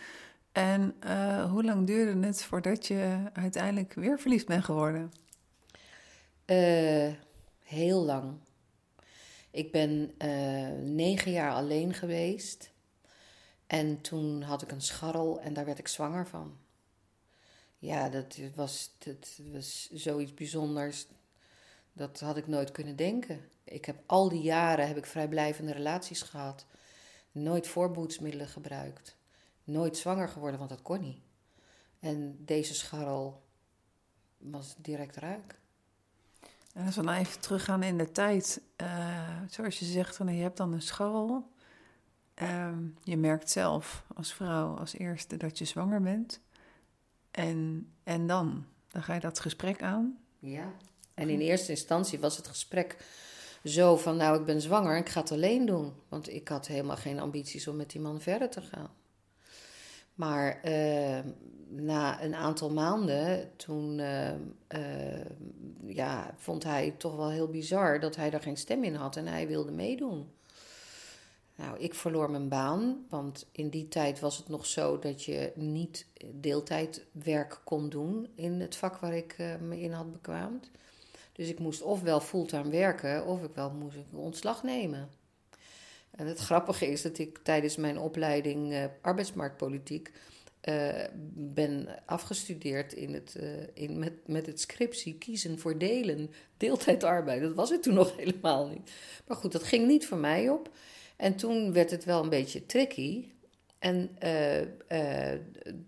En 0.52 0.94
uh, 1.04 1.50
hoe 1.50 1.64
lang 1.64 1.86
duurde 1.86 2.26
het 2.26 2.42
voordat 2.42 2.86
je 2.86 3.30
uiteindelijk 3.32 3.92
weer 3.92 4.18
verliefd 4.18 4.46
bent 4.46 4.64
geworden? 4.64 5.12
Uh, 6.46 7.12
heel 7.58 8.04
lang. 8.04 8.34
Ik 9.50 9.72
ben 9.72 10.14
uh, 10.18 10.68
negen 10.82 11.32
jaar 11.32 11.52
alleen 11.52 11.94
geweest. 11.94 12.70
En 13.66 14.00
toen 14.00 14.42
had 14.42 14.62
ik 14.62 14.70
een 14.70 14.82
scharrel 14.82 15.40
en 15.40 15.52
daar 15.52 15.64
werd 15.64 15.78
ik 15.78 15.88
zwanger 15.88 16.26
van. 16.26 16.56
Ja, 17.78 18.08
dat 18.08 18.38
was, 18.54 18.90
dat 18.98 19.40
was 19.52 19.90
zoiets 19.92 20.34
bijzonders. 20.34 21.06
Dat 21.92 22.20
had 22.20 22.36
ik 22.36 22.46
nooit 22.46 22.70
kunnen 22.70 22.96
denken. 22.96 23.40
Ik 23.64 23.84
heb 23.84 24.02
al 24.06 24.28
die 24.28 24.42
jaren 24.42 24.86
heb 24.86 24.96
ik 24.96 25.06
vrijblijvende 25.06 25.72
relaties 25.72 26.22
gehad. 26.22 26.66
Nooit 27.34 27.66
voorboedsmiddelen 27.66 28.48
gebruikt. 28.48 29.16
Nooit 29.64 29.96
zwanger 29.96 30.28
geworden, 30.28 30.58
want 30.58 30.70
dat 30.70 30.82
kon 30.82 31.00
niet. 31.00 31.18
En 32.00 32.36
deze 32.44 32.74
scharrel 32.74 33.42
was 34.38 34.74
direct 34.78 35.16
raak. 35.16 35.58
En 36.72 36.86
als 36.86 36.96
we 36.96 37.02
nou 37.02 37.18
even 37.18 37.40
teruggaan 37.40 37.82
in 37.82 37.98
de 37.98 38.12
tijd. 38.12 38.60
Uh, 38.82 39.40
zoals 39.48 39.78
je 39.78 39.84
zegt, 39.84 40.16
je 40.16 40.24
hebt 40.24 40.56
dan 40.56 40.72
een 40.72 40.82
scharrel. 40.82 41.52
Uh, 42.42 42.68
je 43.02 43.16
merkt 43.16 43.50
zelf 43.50 44.04
als 44.14 44.32
vrouw 44.32 44.76
als 44.76 44.94
eerste 44.94 45.36
dat 45.36 45.58
je 45.58 45.64
zwanger 45.64 46.02
bent. 46.02 46.40
En, 47.30 47.88
en 48.02 48.26
dan? 48.26 48.66
Dan 48.90 49.02
ga 49.02 49.14
je 49.14 49.20
dat 49.20 49.40
gesprek 49.40 49.82
aan. 49.82 50.18
Ja. 50.38 50.72
En 51.14 51.28
in 51.28 51.40
eerste 51.40 51.70
instantie 51.70 52.18
was 52.18 52.36
het 52.36 52.48
gesprek 52.48 52.96
zo 53.64 53.96
van, 53.96 54.16
nou, 54.16 54.38
ik 54.38 54.44
ben 54.44 54.60
zwanger, 54.60 54.96
ik 54.96 55.08
ga 55.08 55.20
het 55.20 55.32
alleen 55.32 55.66
doen. 55.66 55.92
Want 56.08 56.28
ik 56.30 56.48
had 56.48 56.66
helemaal 56.66 56.96
geen 56.96 57.20
ambities 57.20 57.68
om 57.68 57.76
met 57.76 57.90
die 57.90 58.00
man 58.00 58.20
verder 58.20 58.50
te 58.50 58.60
gaan. 58.60 58.90
Maar 60.14 60.60
uh, 60.64 61.18
na 61.68 62.22
een 62.22 62.34
aantal 62.34 62.70
maanden, 62.70 63.50
toen 63.56 63.98
uh, 63.98 64.30
uh, 64.68 65.24
ja, 65.86 66.34
vond 66.36 66.64
hij 66.64 66.94
toch 66.98 67.16
wel 67.16 67.30
heel 67.30 67.48
bizar 67.48 68.00
dat 68.00 68.16
hij 68.16 68.30
daar 68.30 68.40
geen 68.40 68.56
stem 68.56 68.84
in 68.84 68.94
had 68.94 69.16
en 69.16 69.26
hij 69.26 69.46
wilde 69.46 69.72
meedoen. 69.72 70.28
Nou, 71.56 71.78
ik 71.78 71.94
verloor 71.94 72.30
mijn 72.30 72.48
baan, 72.48 73.06
want 73.08 73.46
in 73.52 73.68
die 73.68 73.88
tijd 73.88 74.20
was 74.20 74.36
het 74.36 74.48
nog 74.48 74.66
zo 74.66 74.98
dat 74.98 75.24
je 75.24 75.52
niet 75.54 76.06
deeltijdwerk 76.32 77.60
kon 77.64 77.88
doen 77.88 78.28
in 78.34 78.60
het 78.60 78.76
vak 78.76 78.96
waar 78.96 79.14
ik 79.14 79.36
me 79.60 79.80
in 79.80 79.92
had 79.92 80.12
bekwaamd. 80.12 80.70
Dus 81.34 81.48
ik 81.48 81.58
moest 81.58 81.82
ofwel 81.82 82.20
fulltime 82.20 82.70
werken 82.70 83.26
of 83.26 83.42
ik 83.42 83.54
wel 83.54 83.70
moest 83.70 83.96
ik 83.96 84.18
ontslag 84.18 84.62
nemen. 84.62 85.08
En 86.10 86.26
het 86.26 86.38
grappige 86.38 86.86
is 86.86 87.02
dat 87.02 87.18
ik 87.18 87.38
tijdens 87.38 87.76
mijn 87.76 87.98
opleiding 87.98 88.72
uh, 88.72 88.84
arbeidsmarktpolitiek 89.00 90.12
uh, 90.68 90.88
ben 91.34 91.88
afgestudeerd 92.06 92.92
in 92.92 93.14
het, 93.14 93.36
uh, 93.40 93.48
in, 93.74 93.98
met, 93.98 94.12
met 94.26 94.46
het 94.46 94.60
scriptie 94.60 95.18
kiezen 95.18 95.58
voor 95.58 95.78
delen, 95.78 96.30
deeltijdarbeid. 96.56 97.42
Dat 97.42 97.54
was 97.54 97.70
het 97.70 97.82
toen 97.82 97.94
nog 97.94 98.16
helemaal 98.18 98.68
niet. 98.68 98.90
Maar 99.26 99.36
goed, 99.36 99.52
dat 99.52 99.62
ging 99.62 99.86
niet 99.86 100.06
voor 100.06 100.18
mij 100.18 100.48
op. 100.48 100.70
En 101.16 101.36
toen 101.36 101.72
werd 101.72 101.90
het 101.90 102.04
wel 102.04 102.22
een 102.22 102.28
beetje 102.28 102.66
tricky. 102.66 103.28
En 103.78 104.18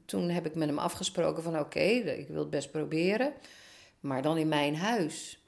toen 0.05 0.29
heb 0.29 0.47
ik 0.47 0.55
met 0.55 0.69
hem 0.69 0.79
afgesproken 0.79 1.43
van 1.43 1.59
oké, 1.59 1.81
ik 1.81 2.29
wil 2.29 2.39
het 2.39 2.51
best 2.51 2.71
proberen 2.71 3.33
maar 4.07 4.23
dan 4.23 4.39
in 4.39 4.49
mijn 4.49 4.77
huis. 4.77 5.43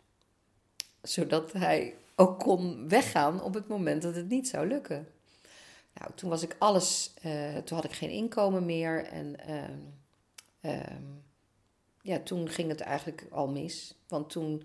Zodat 1.02 1.52
hij 1.52 1.94
ook 2.16 2.38
kon 2.38 2.88
weggaan 2.88 3.42
op 3.42 3.54
het 3.54 3.68
moment 3.68 4.02
dat 4.02 4.14
het 4.14 4.28
niet 4.28 4.48
zou 4.48 4.66
lukken. 4.66 5.08
Nou, 5.94 6.10
toen 6.14 6.30
was 6.30 6.42
ik 6.42 6.56
alles, 6.58 7.14
uh, 7.24 7.56
toen 7.56 7.76
had 7.76 7.84
ik 7.84 7.92
geen 7.92 8.10
inkomen 8.10 8.66
meer 8.66 9.04
en 9.04 9.36
uh, 10.60 10.80
ja, 12.02 12.18
toen 12.18 12.48
ging 12.48 12.68
het 12.68 12.80
eigenlijk 12.80 13.26
al 13.30 13.48
mis. 13.48 13.94
Want 14.08 14.30
toen 14.30 14.62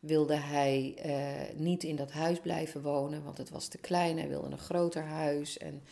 wilde 0.00 0.34
hij 0.34 0.98
uh, 1.06 1.58
niet 1.58 1.82
in 1.82 1.96
dat 1.96 2.12
huis 2.12 2.40
blijven 2.40 2.82
wonen, 2.82 3.24
want 3.24 3.38
het 3.38 3.50
was 3.50 3.68
te 3.68 3.78
klein. 3.78 4.18
Hij 4.18 4.28
wilde 4.28 4.50
een 4.50 4.58
groter 4.58 5.04
huis. 5.04 5.58
En 5.58 5.82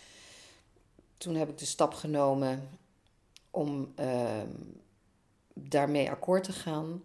toen 1.19 1.35
heb 1.35 1.49
ik 1.49 1.59
de 1.59 1.65
stap 1.65 1.95
genomen 1.95 2.69
om 3.51 3.93
ehm, 3.95 4.51
daarmee 5.55 6.11
akkoord 6.11 6.45
te 6.45 6.53
gaan. 6.53 7.03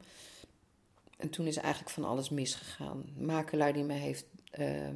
En 1.19 1.29
toen 1.29 1.47
is 1.47 1.57
eigenlijk 1.57 1.89
van 1.89 2.03
alles 2.03 2.29
misgegaan. 2.29 3.05
makelaar 3.17 3.73
die 3.73 3.83
me 3.83 3.93
heeft 3.93 4.25
uh, 4.59 4.89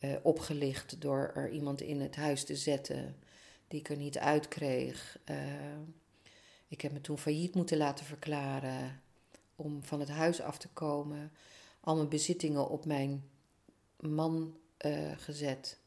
uh, 0.00 0.16
opgelicht 0.22 1.00
door 1.00 1.30
er 1.34 1.50
iemand 1.50 1.80
in 1.80 2.00
het 2.00 2.16
huis 2.16 2.44
te 2.44 2.56
zetten 2.56 3.16
die 3.68 3.80
ik 3.80 3.88
er 3.88 3.96
niet 3.96 4.18
uitkreeg. 4.18 5.18
Uh, 5.30 5.36
ik 6.68 6.80
heb 6.80 6.92
me 6.92 7.00
toen 7.00 7.18
failliet 7.18 7.54
moeten 7.54 7.76
laten 7.76 8.04
verklaren 8.04 9.02
om 9.56 9.84
van 9.84 10.00
het 10.00 10.08
huis 10.08 10.40
af 10.40 10.58
te 10.58 10.68
komen. 10.68 11.32
Al 11.80 11.96
mijn 11.96 12.08
bezittingen 12.08 12.68
op 12.68 12.84
mijn 12.84 13.30
man 14.00 14.56
eh, 14.76 15.12
gezet. 15.16 15.78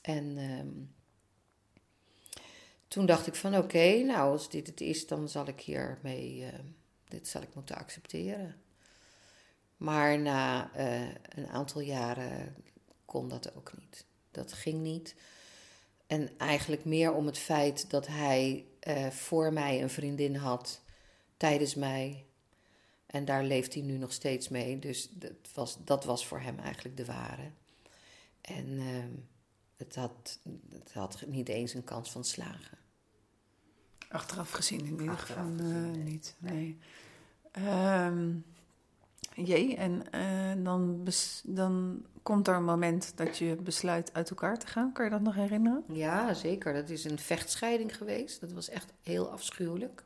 En 0.00 0.36
ehm, 0.36 0.72
toen 2.88 3.06
dacht 3.06 3.26
ik 3.26 3.34
van 3.34 3.56
oké, 3.56 4.02
nou 4.02 4.30
als 4.30 4.50
dit 4.50 4.66
het 4.66 4.80
is, 4.80 5.06
dan 5.06 5.28
zal 5.28 5.48
ik 5.48 5.60
hiermee 5.60 6.46
dit 7.14 7.28
zal 7.28 7.42
ik 7.42 7.54
moeten 7.54 7.76
accepteren. 7.76 8.54
Maar 9.76 10.18
na 10.18 10.70
uh, 10.76 11.08
een 11.28 11.48
aantal 11.48 11.80
jaren 11.80 12.54
kon 13.04 13.28
dat 13.28 13.54
ook 13.56 13.72
niet. 13.78 14.04
Dat 14.30 14.52
ging 14.52 14.82
niet. 14.82 15.14
En 16.06 16.38
eigenlijk 16.38 16.84
meer 16.84 17.12
om 17.12 17.26
het 17.26 17.38
feit 17.38 17.90
dat 17.90 18.06
hij 18.06 18.64
uh, 18.88 19.06
voor 19.06 19.52
mij 19.52 19.82
een 19.82 19.90
vriendin 19.90 20.36
had 20.36 20.80
tijdens 21.36 21.74
mij. 21.74 22.24
En 23.06 23.24
daar 23.24 23.44
leeft 23.44 23.74
hij 23.74 23.82
nu 23.82 23.96
nog 23.96 24.12
steeds 24.12 24.48
mee. 24.48 24.78
Dus 24.78 25.08
dat 25.10 25.52
was, 25.54 25.76
dat 25.84 26.04
was 26.04 26.26
voor 26.26 26.40
hem 26.40 26.58
eigenlijk 26.58 26.96
de 26.96 27.04
ware. 27.04 27.50
En 28.40 28.66
uh, 28.66 29.04
het, 29.76 29.94
had, 29.94 30.38
het 30.70 30.92
had 30.92 31.24
niet 31.26 31.48
eens 31.48 31.74
een 31.74 31.84
kans 31.84 32.10
van 32.10 32.24
slagen. 32.24 32.78
Achteraf 34.14 34.50
gezien 34.50 34.86
in 34.86 35.00
ieder 35.00 35.18
geval 35.18 35.50
uh, 35.60 36.04
niet. 36.04 36.34
Nee. 36.38 36.78
Um, 38.06 38.44
jee, 39.34 39.76
en 39.76 40.02
uh, 40.14 40.64
dan, 40.64 41.08
dan 41.44 42.02
komt 42.22 42.48
er 42.48 42.54
een 42.54 42.64
moment 42.64 43.12
dat 43.16 43.38
je 43.38 43.56
besluit 43.56 44.10
uit 44.12 44.30
elkaar 44.30 44.58
te 44.58 44.66
gaan. 44.66 44.92
Kan 44.92 45.04
je 45.04 45.10
dat 45.10 45.20
nog 45.20 45.34
herinneren? 45.34 45.84
Ja, 45.92 46.34
zeker. 46.34 46.72
Dat 46.72 46.88
is 46.88 47.04
een 47.04 47.18
vechtscheiding 47.18 47.96
geweest. 47.96 48.40
Dat 48.40 48.52
was 48.52 48.68
echt 48.68 48.92
heel 49.02 49.30
afschuwelijk. 49.30 50.04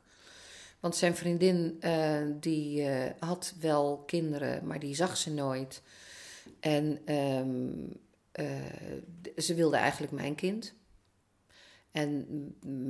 Want 0.79 0.95
zijn 0.95 1.15
vriendin 1.15 1.77
uh, 1.81 2.21
die 2.39 2.89
had 3.19 3.53
wel 3.59 4.03
kinderen, 4.05 4.67
maar 4.67 4.79
die 4.79 4.95
zag 4.95 5.17
ze 5.17 5.33
nooit. 5.33 5.81
En 6.59 7.13
um, 7.15 7.99
ze 9.37 9.53
wilde 9.55 9.77
eigenlijk 9.77 10.11
mijn 10.11 10.35
kind. 10.35 10.73
En 11.91 12.25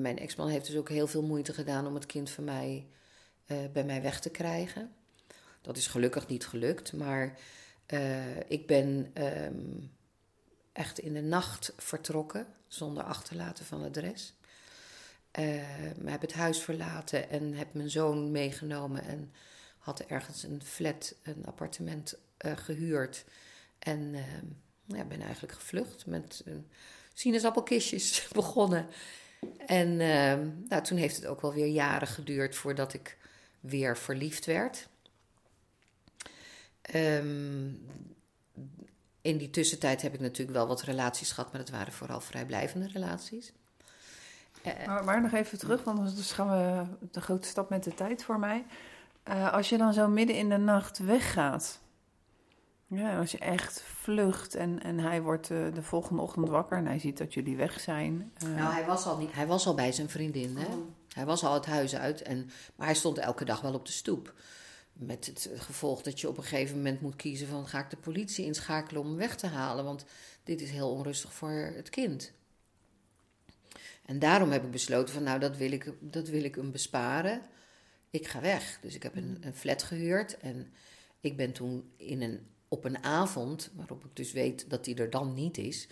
mijn 0.01 0.19
ex-man 0.19 0.47
heeft 0.47 0.65
dus 0.65 0.75
ook 0.75 0.89
heel 0.89 1.07
veel 1.07 1.23
moeite 1.23 1.53
gedaan 1.53 1.87
om 1.87 1.93
het 1.93 2.05
kind 2.05 2.29
van 2.29 2.43
mij 2.43 2.87
uh, 3.45 3.57
bij 3.73 3.83
mij 3.83 4.01
weg 4.01 4.19
te 4.19 4.29
krijgen. 4.29 4.91
Dat 5.61 5.77
is 5.77 5.87
gelukkig 5.87 6.27
niet 6.27 6.47
gelukt, 6.47 6.93
maar 6.93 7.39
uh, 7.87 8.39
ik 8.39 8.67
ben 8.67 9.11
um, 9.13 9.91
echt 10.71 10.99
in 10.99 11.13
de 11.13 11.21
nacht 11.21 11.73
vertrokken 11.77 12.47
zonder 12.67 13.03
achterlaten 13.03 13.65
van 13.65 13.83
adres. 13.83 14.33
Uh, 15.39 15.63
heb 16.05 16.21
het 16.21 16.33
huis 16.33 16.59
verlaten 16.59 17.29
en 17.29 17.53
heb 17.53 17.73
mijn 17.73 17.89
zoon 17.89 18.31
meegenomen 18.31 19.03
en 19.03 19.31
had 19.77 19.99
ergens 19.99 20.43
een 20.43 20.63
flat, 20.63 21.15
een 21.23 21.45
appartement 21.45 22.17
gehuurd. 22.37 23.25
En 23.79 24.15
ja, 24.85 25.05
ben 25.05 25.21
eigenlijk 25.21 25.53
gevlucht 25.53 26.05
met 26.05 26.43
sinaasappelkistjes 27.19 28.27
begonnen. 28.33 28.87
En 29.65 29.97
nou, 30.67 30.83
toen 30.83 30.97
heeft 30.97 31.15
het 31.15 31.25
ook 31.25 31.41
wel 31.41 31.53
weer 31.53 31.67
jaren 31.67 32.07
geduurd 32.07 32.55
voordat 32.55 32.93
ik 32.93 33.17
weer 33.59 33.97
verliefd 33.97 34.45
werd. 34.45 34.87
Um, 36.95 37.87
in 39.21 39.37
die 39.37 39.49
tussentijd 39.49 40.01
heb 40.01 40.13
ik 40.13 40.19
natuurlijk 40.19 40.57
wel 40.57 40.67
wat 40.67 40.81
relaties 40.81 41.31
gehad, 41.31 41.51
maar 41.51 41.61
dat 41.61 41.69
waren 41.69 41.93
vooral 41.93 42.21
vrijblijvende 42.21 42.87
relaties. 42.87 43.51
Uh, 44.65 44.85
maar, 44.85 45.03
maar, 45.03 45.21
nog 45.21 45.33
even 45.33 45.57
terug, 45.57 45.83
want 45.83 45.97
dan 45.97 46.23
gaan 46.23 46.49
we 46.49 46.85
de 47.11 47.21
grote 47.21 47.47
stap 47.47 47.69
met 47.69 47.83
de 47.83 47.93
tijd 47.93 48.23
voor 48.23 48.39
mij. 48.39 48.65
Uh, 49.27 49.53
als 49.53 49.69
je 49.69 49.77
dan 49.77 49.93
zo 49.93 50.07
midden 50.07 50.35
in 50.35 50.49
de 50.49 50.57
nacht 50.57 50.97
weggaat, 50.97 51.79
ja, 52.89 53.19
als 53.19 53.31
je 53.31 53.37
echt 53.37 53.81
vlucht 53.81 54.55
en, 54.55 54.83
en 54.83 54.99
hij 54.99 55.21
wordt 55.21 55.49
uh, 55.49 55.73
de 55.73 55.81
volgende 55.81 56.21
ochtend 56.21 56.49
wakker 56.49 56.77
en 56.77 56.85
hij 56.85 56.99
ziet 56.99 57.17
dat 57.17 57.33
jullie 57.33 57.57
weg 57.57 57.79
zijn. 57.79 58.31
Nou, 58.43 58.73
hij 58.73 58.85
was 58.85 59.05
al, 59.05 59.17
niet, 59.17 59.33
hij 59.33 59.47
was 59.47 59.67
al 59.67 59.75
bij 59.75 59.91
zijn 59.91 60.09
vriendin. 60.09 60.57
Hè? 60.57 60.65
Oh. 60.65 60.87
Hij 61.13 61.25
was 61.25 61.43
al 61.43 61.53
het 61.53 61.65
huis 61.65 61.95
uit, 61.95 62.21
en, 62.21 62.49
maar 62.75 62.85
hij 62.85 62.95
stond 62.95 63.17
elke 63.17 63.45
dag 63.45 63.61
wel 63.61 63.73
op 63.73 63.85
de 63.85 63.91
stoep. 63.91 64.33
Met 64.93 65.25
het 65.25 65.49
gevolg 65.55 66.01
dat 66.01 66.19
je 66.19 66.27
op 66.27 66.37
een 66.37 66.43
gegeven 66.43 66.75
moment 66.75 67.01
moet 67.01 67.15
kiezen 67.15 67.47
van 67.47 67.67
ga 67.67 67.79
ik 67.79 67.89
de 67.89 67.97
politie 67.97 68.45
inschakelen 68.45 69.01
om 69.01 69.07
hem 69.07 69.17
weg 69.17 69.35
te 69.35 69.47
halen, 69.47 69.85
want 69.85 70.05
dit 70.43 70.61
is 70.61 70.69
heel 70.69 70.91
onrustig 70.91 71.33
voor 71.33 71.71
het 71.75 71.89
kind. 71.89 72.31
En 74.05 74.19
daarom 74.19 74.51
heb 74.51 74.63
ik 74.63 74.71
besloten 74.71 75.13
van 75.13 75.23
nou, 75.23 75.39
dat 75.39 75.57
wil 75.57 75.71
ik, 75.71 75.93
dat 75.99 76.27
wil 76.27 76.43
ik 76.43 76.55
hem 76.55 76.71
besparen. 76.71 77.41
Ik 78.09 78.27
ga 78.27 78.41
weg. 78.41 78.79
Dus 78.81 78.95
ik 78.95 79.03
heb 79.03 79.15
een, 79.15 79.37
een 79.41 79.55
flat 79.55 79.83
gehuurd 79.83 80.37
en 80.37 80.73
ik 81.19 81.37
ben 81.37 81.51
toen 81.51 81.91
in 81.95 82.21
een, 82.21 82.47
op 82.69 82.83
een 82.83 83.03
avond, 83.03 83.71
waarop 83.75 84.05
ik 84.05 84.15
dus 84.15 84.31
weet 84.31 84.69
dat 84.69 84.85
hij 84.85 84.95
er 84.95 85.09
dan 85.09 85.33
niet 85.33 85.57
is, 85.57 85.87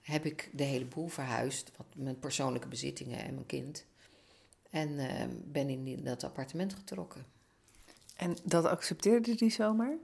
heb 0.00 0.24
ik 0.24 0.50
de 0.52 0.62
hele 0.62 0.84
boel 0.84 1.08
verhuisd. 1.08 1.70
Wat, 1.76 1.86
mijn 1.94 2.18
persoonlijke 2.18 2.68
bezittingen 2.68 3.18
en 3.18 3.34
mijn 3.34 3.46
kind. 3.46 3.84
En 4.70 4.88
uh, 4.88 5.24
ben 5.44 5.68
in 5.68 6.04
dat 6.04 6.24
appartement 6.24 6.74
getrokken. 6.74 7.26
En 8.16 8.36
dat 8.44 8.64
accepteerde 8.64 9.34
hij 9.38 9.50
zomaar? 9.50 9.96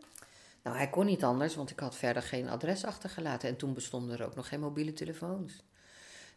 Nou, 0.63 0.77
hij 0.77 0.91
kon 0.91 1.07
niet 1.07 1.25
anders, 1.25 1.55
want 1.55 1.71
ik 1.71 1.81
had 1.81 1.97
verder 1.97 2.23
geen 2.23 2.49
adres 2.49 2.85
achtergelaten. 2.85 3.49
En 3.49 3.57
toen 3.57 3.75
bestonden 3.75 4.19
er 4.19 4.27
ook 4.27 4.35
nog 4.35 4.49
geen 4.49 4.61
mobiele 4.61 4.93
telefoons. 4.93 5.63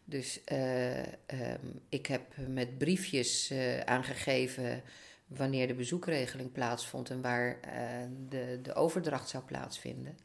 Dus 0.04 0.40
uh, 0.52 0.98
um, 0.98 1.80
ik 1.88 2.06
heb 2.06 2.34
met 2.48 2.78
briefjes 2.78 3.50
uh, 3.50 3.80
aangegeven 3.80 4.82
wanneer 5.28 5.66
de 5.66 5.74
bezoekregeling 5.74 6.52
plaatsvond 6.52 7.10
en 7.10 7.20
waar 7.20 7.58
uh, 7.66 7.72
de, 8.28 8.58
de 8.62 8.74
overdracht 8.74 9.28
zou 9.28 9.44
plaatsvinden. 9.44 10.18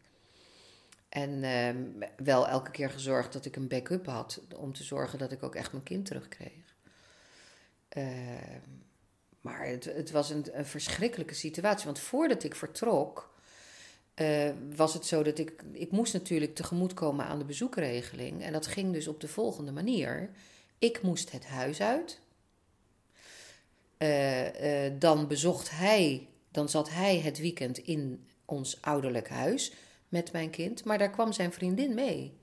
En 1.09 1.43
ehm, 1.43 2.09
wel 2.23 2.47
elke 2.47 2.71
keer 2.71 2.89
gezorgd 2.89 3.33
dat 3.33 3.45
ik 3.45 3.55
een 3.55 3.67
backup 3.67 4.05
had 4.05 4.41
om 4.55 4.73
te 4.73 4.83
zorgen 4.83 5.19
dat 5.19 5.31
ik 5.31 5.43
ook 5.43 5.55
echt 5.55 5.71
mijn 5.71 5.83
kind 5.83 6.05
terugkreeg. 6.05 6.75
Ehm, 7.89 8.59
maar 9.41 9.67
het, 9.67 9.85
het 9.85 10.11
was 10.11 10.29
een, 10.29 10.45
een, 10.51 10.65
verschrikkelijke 10.65 11.33
situatie. 11.33 11.85
Want 11.85 11.99
voordat 11.99 12.43
ik 12.43 12.55
vertrok, 12.55 13.33
uh, 14.15 14.49
was 14.75 14.93
het 14.93 15.05
zo 15.05 15.23
dat 15.23 15.37
ik. 15.37 15.63
Ik 15.71 15.91
moest 15.91 16.13
natuurlijk 16.13 16.55
tegemoetkomen 16.55 17.25
aan 17.25 17.39
de 17.39 17.45
bezoekregeling. 17.45 18.43
En 18.43 18.53
dat 18.53 18.67
ging 18.67 18.93
dus 18.93 19.07
op 19.07 19.21
de 19.21 19.27
volgende 19.27 19.71
manier. 19.71 20.29
Ik 20.79 21.01
moest 21.01 21.31
het 21.31 21.45
huis 21.45 21.81
uit. 21.81 22.19
Uh, 23.97 24.85
uh, 24.85 24.91
dan 24.99 25.27
bezocht 25.27 25.69
hij. 25.69 26.27
Dan 26.51 26.69
zat 26.69 26.89
hij 26.89 27.19
het 27.19 27.39
weekend 27.39 27.77
in 27.77 28.27
ons 28.45 28.81
ouderlijk 28.81 29.29
huis 29.29 29.73
met 30.09 30.31
mijn 30.31 30.49
kind. 30.49 30.83
Maar 30.83 30.97
daar 30.97 31.09
kwam 31.09 31.33
zijn 31.33 31.51
vriendin 31.51 31.93
mee. 31.93 32.33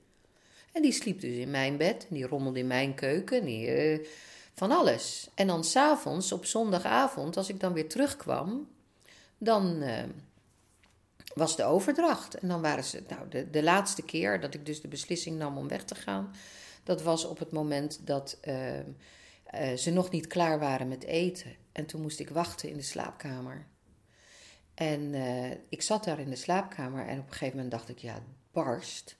En 0.71 0.81
die 0.81 0.91
sliep 0.91 1.21
dus 1.21 1.35
in 1.35 1.51
mijn 1.51 1.77
bed. 1.77 2.05
En 2.09 2.15
die 2.15 2.27
rommelde 2.27 2.59
in 2.59 2.67
mijn 2.67 2.95
keuken. 2.95 3.45
Die, 3.45 4.01
van 4.53 4.71
alles. 4.71 5.29
En 5.35 5.47
dan 5.47 5.63
s'avonds, 5.63 6.31
op 6.31 6.45
zondagavond, 6.45 7.37
als 7.37 7.49
ik 7.49 7.59
dan 7.59 7.73
weer 7.73 7.89
terugkwam, 7.89 8.67
dan 9.37 9.83
was 11.33 11.55
de 11.55 11.63
overdracht. 11.63 12.35
En 12.35 12.47
dan 12.47 12.61
waren 12.61 12.83
ze, 12.83 13.03
nou, 13.07 13.29
de, 13.29 13.49
de 13.49 13.63
laatste 13.63 14.01
keer 14.01 14.39
dat 14.39 14.53
ik 14.53 14.65
dus 14.65 14.81
de 14.81 14.87
beslissing 14.87 15.37
nam 15.37 15.57
om 15.57 15.67
weg 15.67 15.83
te 15.83 15.95
gaan, 15.95 16.31
dat 16.83 17.01
was 17.01 17.25
op 17.25 17.39
het 17.39 17.51
moment 17.51 17.99
dat 18.03 18.37
uh, 19.55 19.73
ze 19.73 19.91
nog 19.91 20.09
niet 20.09 20.27
klaar 20.27 20.59
waren 20.59 20.87
met 20.87 21.03
eten. 21.03 21.55
En 21.71 21.85
toen 21.85 22.01
moest 22.01 22.19
ik 22.19 22.29
wachten 22.29 22.69
in 22.69 22.77
de 22.77 22.83
slaapkamer. 22.83 23.65
En 24.73 25.13
ik 25.69 25.81
zat 25.81 26.03
daar 26.03 26.19
in 26.19 26.29
de 26.29 26.35
slaapkamer 26.35 27.07
en 27.07 27.19
op 27.19 27.25
een 27.25 27.31
gegeven 27.31 27.55
moment 27.55 27.71
dacht 27.71 27.89
ik, 27.89 27.97
ja, 27.97 28.23
barst. 28.51 29.17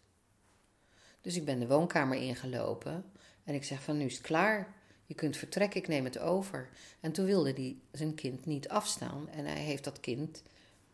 Dus 1.21 1.35
ik 1.35 1.45
ben 1.45 1.59
de 1.59 1.67
woonkamer 1.67 2.17
ingelopen 2.17 3.05
en 3.43 3.53
ik 3.53 3.63
zeg 3.63 3.83
van 3.83 3.97
nu 3.97 4.05
is 4.05 4.13
het 4.13 4.21
klaar. 4.21 4.73
Je 5.05 5.13
kunt 5.13 5.37
vertrekken, 5.37 5.81
ik 5.81 5.87
neem 5.87 6.03
het 6.03 6.19
over. 6.19 6.69
En 6.99 7.11
toen 7.11 7.25
wilde 7.25 7.53
hij 7.53 7.77
zijn 7.91 8.15
kind 8.15 8.45
niet 8.45 8.69
afstaan. 8.69 9.29
En 9.29 9.45
hij 9.45 9.61
heeft 9.61 9.83
dat 9.83 9.99
kind, 9.99 10.43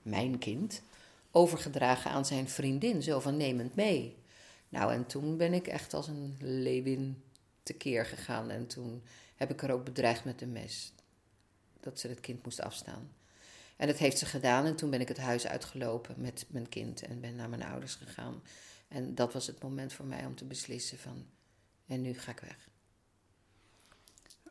mijn 0.02 0.38
kind, 0.38 0.82
overgedragen 1.32 2.12
aan 2.12 2.26
zijn 2.26 2.50
vriendin. 2.50 3.04
Zo 3.04 3.20
van 3.20 3.38
neem 3.38 3.60
het 3.60 3.76
mee. 3.76 4.18
Nou, 4.70 4.94
en 4.94 5.06
toen 5.06 5.38
ben 5.38 5.54
ik 5.54 5.68
echt 5.68 5.94
als 5.94 6.08
een 6.08 6.36
leeuwin 6.40 7.24
tekeer 7.64 8.06
gegaan. 8.06 8.50
En 8.50 8.68
toen 8.68 9.04
heb 9.38 9.52
ik 9.52 9.62
er 9.62 9.72
ook 9.72 9.84
bedreigd 9.84 10.26
met 10.26 10.42
een 10.42 10.52
mes. 10.52 10.94
Dat 11.80 12.00
ze 12.00 12.08
het 12.08 12.20
kind 12.20 12.44
moest 12.44 12.62
afstaan. 12.62 13.10
En 13.76 13.88
dat 13.88 13.98
heeft 13.98 14.18
ze 14.18 14.26
gedaan. 14.26 14.66
En 14.66 14.76
toen 14.76 14.90
ben 14.90 15.02
ik 15.02 15.08
het 15.08 15.18
huis 15.18 15.48
uitgelopen 15.48 16.16
met 16.18 16.46
mijn 16.50 16.70
kind. 16.70 17.02
En 17.02 17.22
ben 17.22 17.36
naar 17.36 17.50
mijn 17.50 17.64
ouders 17.64 17.96
gegaan. 17.96 18.42
En 18.88 19.16
dat 19.16 19.34
was 19.34 19.48
het 19.48 19.64
moment 19.64 19.94
voor 19.94 20.06
mij 20.06 20.26
om 20.26 20.36
te 20.36 20.46
beslissen 20.46 20.98
van... 20.98 21.26
En 21.86 22.02
nu 22.02 22.14
ga 22.14 22.32
ik 22.32 22.40
weg. 22.40 22.70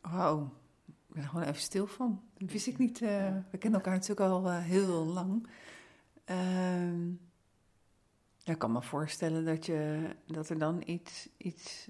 Wauw, 0.01 0.53
ik 0.85 0.93
ben 1.07 1.23
er 1.23 1.29
gewoon 1.29 1.47
even 1.47 1.61
stil 1.61 1.87
van. 1.87 2.23
Dat 2.37 2.51
wist 2.51 2.67
ik 2.67 2.77
niet. 2.77 3.01
Uh, 3.01 3.35
we 3.51 3.57
kennen 3.57 3.79
elkaar 3.79 3.93
natuurlijk 3.93 4.29
al 4.29 4.45
uh, 4.45 4.59
heel 4.59 5.05
lang. 5.05 5.47
Uh, 6.25 7.15
ik 8.43 8.57
kan 8.57 8.71
me 8.71 8.81
voorstellen 8.81 9.45
dat, 9.45 9.65
je, 9.65 10.09
dat 10.25 10.49
er 10.49 10.59
dan 10.59 10.83
iets, 10.85 11.29
iets, 11.37 11.87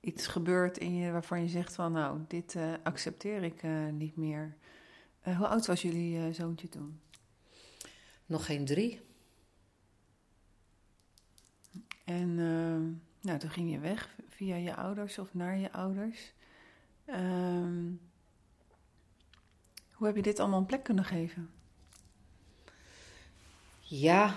iets 0.00 0.26
gebeurt 0.26 0.78
in 0.78 0.94
je 0.94 1.12
waarvan 1.12 1.42
je 1.42 1.48
zegt 1.48 1.74
van 1.74 1.92
nou, 1.92 2.20
dit 2.28 2.54
uh, 2.54 2.72
accepteer 2.82 3.42
ik 3.42 3.62
niet 3.92 4.16
meer. 4.16 4.56
hoe 5.22 5.46
oud 5.46 5.66
was 5.66 5.82
jullie 5.82 6.32
zoontje 6.32 6.68
toen? 6.68 7.00
Nog 8.26 8.46
geen 8.46 8.64
drie. 8.64 9.00
En 12.04 12.34
nou, 13.20 13.38
toen 13.38 13.50
ging 13.50 13.70
je 13.70 13.78
weg 13.78 14.16
via 14.28 14.56
je 14.56 14.74
ouders 14.74 15.18
of 15.18 15.34
naar 15.34 15.58
je 15.58 15.72
ouders. 15.72 16.32
Um, 17.06 18.00
hoe 19.92 20.06
heb 20.06 20.16
je 20.16 20.22
dit 20.22 20.38
allemaal 20.38 20.58
een 20.58 20.66
plek 20.66 20.82
kunnen 20.82 21.04
geven? 21.04 21.50
Ja, 23.80 24.36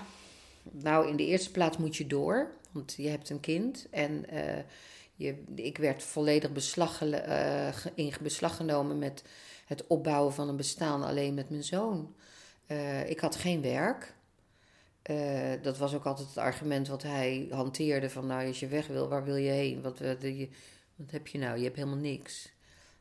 nou 0.62 1.08
in 1.08 1.16
de 1.16 1.26
eerste 1.26 1.50
plaats 1.50 1.76
moet 1.76 1.96
je 1.96 2.06
door, 2.06 2.50
want 2.70 2.94
je 2.96 3.08
hebt 3.08 3.30
een 3.30 3.40
kind 3.40 3.88
en 3.90 4.24
je, 5.22 5.44
ik 5.54 5.78
werd 5.78 6.02
volledig 6.02 6.50
uh, 7.02 7.68
in 7.94 8.12
beslag 8.20 8.56
genomen 8.56 8.98
met 8.98 9.22
het 9.66 9.86
opbouwen 9.86 10.32
van 10.32 10.48
een 10.48 10.56
bestaan 10.56 11.02
alleen 11.02 11.34
met 11.34 11.50
mijn 11.50 11.64
zoon. 11.64 12.14
Uh, 12.66 13.10
ik 13.10 13.20
had 13.20 13.36
geen 13.36 13.62
werk. 13.62 14.14
dat 15.62 15.78
was 15.78 15.94
ook 15.94 16.04
altijd 16.04 16.28
het 16.28 16.38
argument 16.38 16.88
wat 16.88 17.02
hij 17.02 17.46
hanteerde: 17.50 18.10
van 18.10 18.26
nou, 18.26 18.46
als 18.46 18.60
je 18.60 18.66
weg 18.66 18.86
wil, 18.86 19.08
waar 19.08 19.24
wil 19.24 19.36
je 19.36 19.50
heen? 19.50 19.82
Wat, 19.82 19.98
wat, 19.98 21.10
heb 21.10 21.26
je 21.26 21.38
nou? 21.38 21.56
Je 21.56 21.64
hebt 21.64 21.76
helemaal 21.76 21.98
niks. 21.98 22.52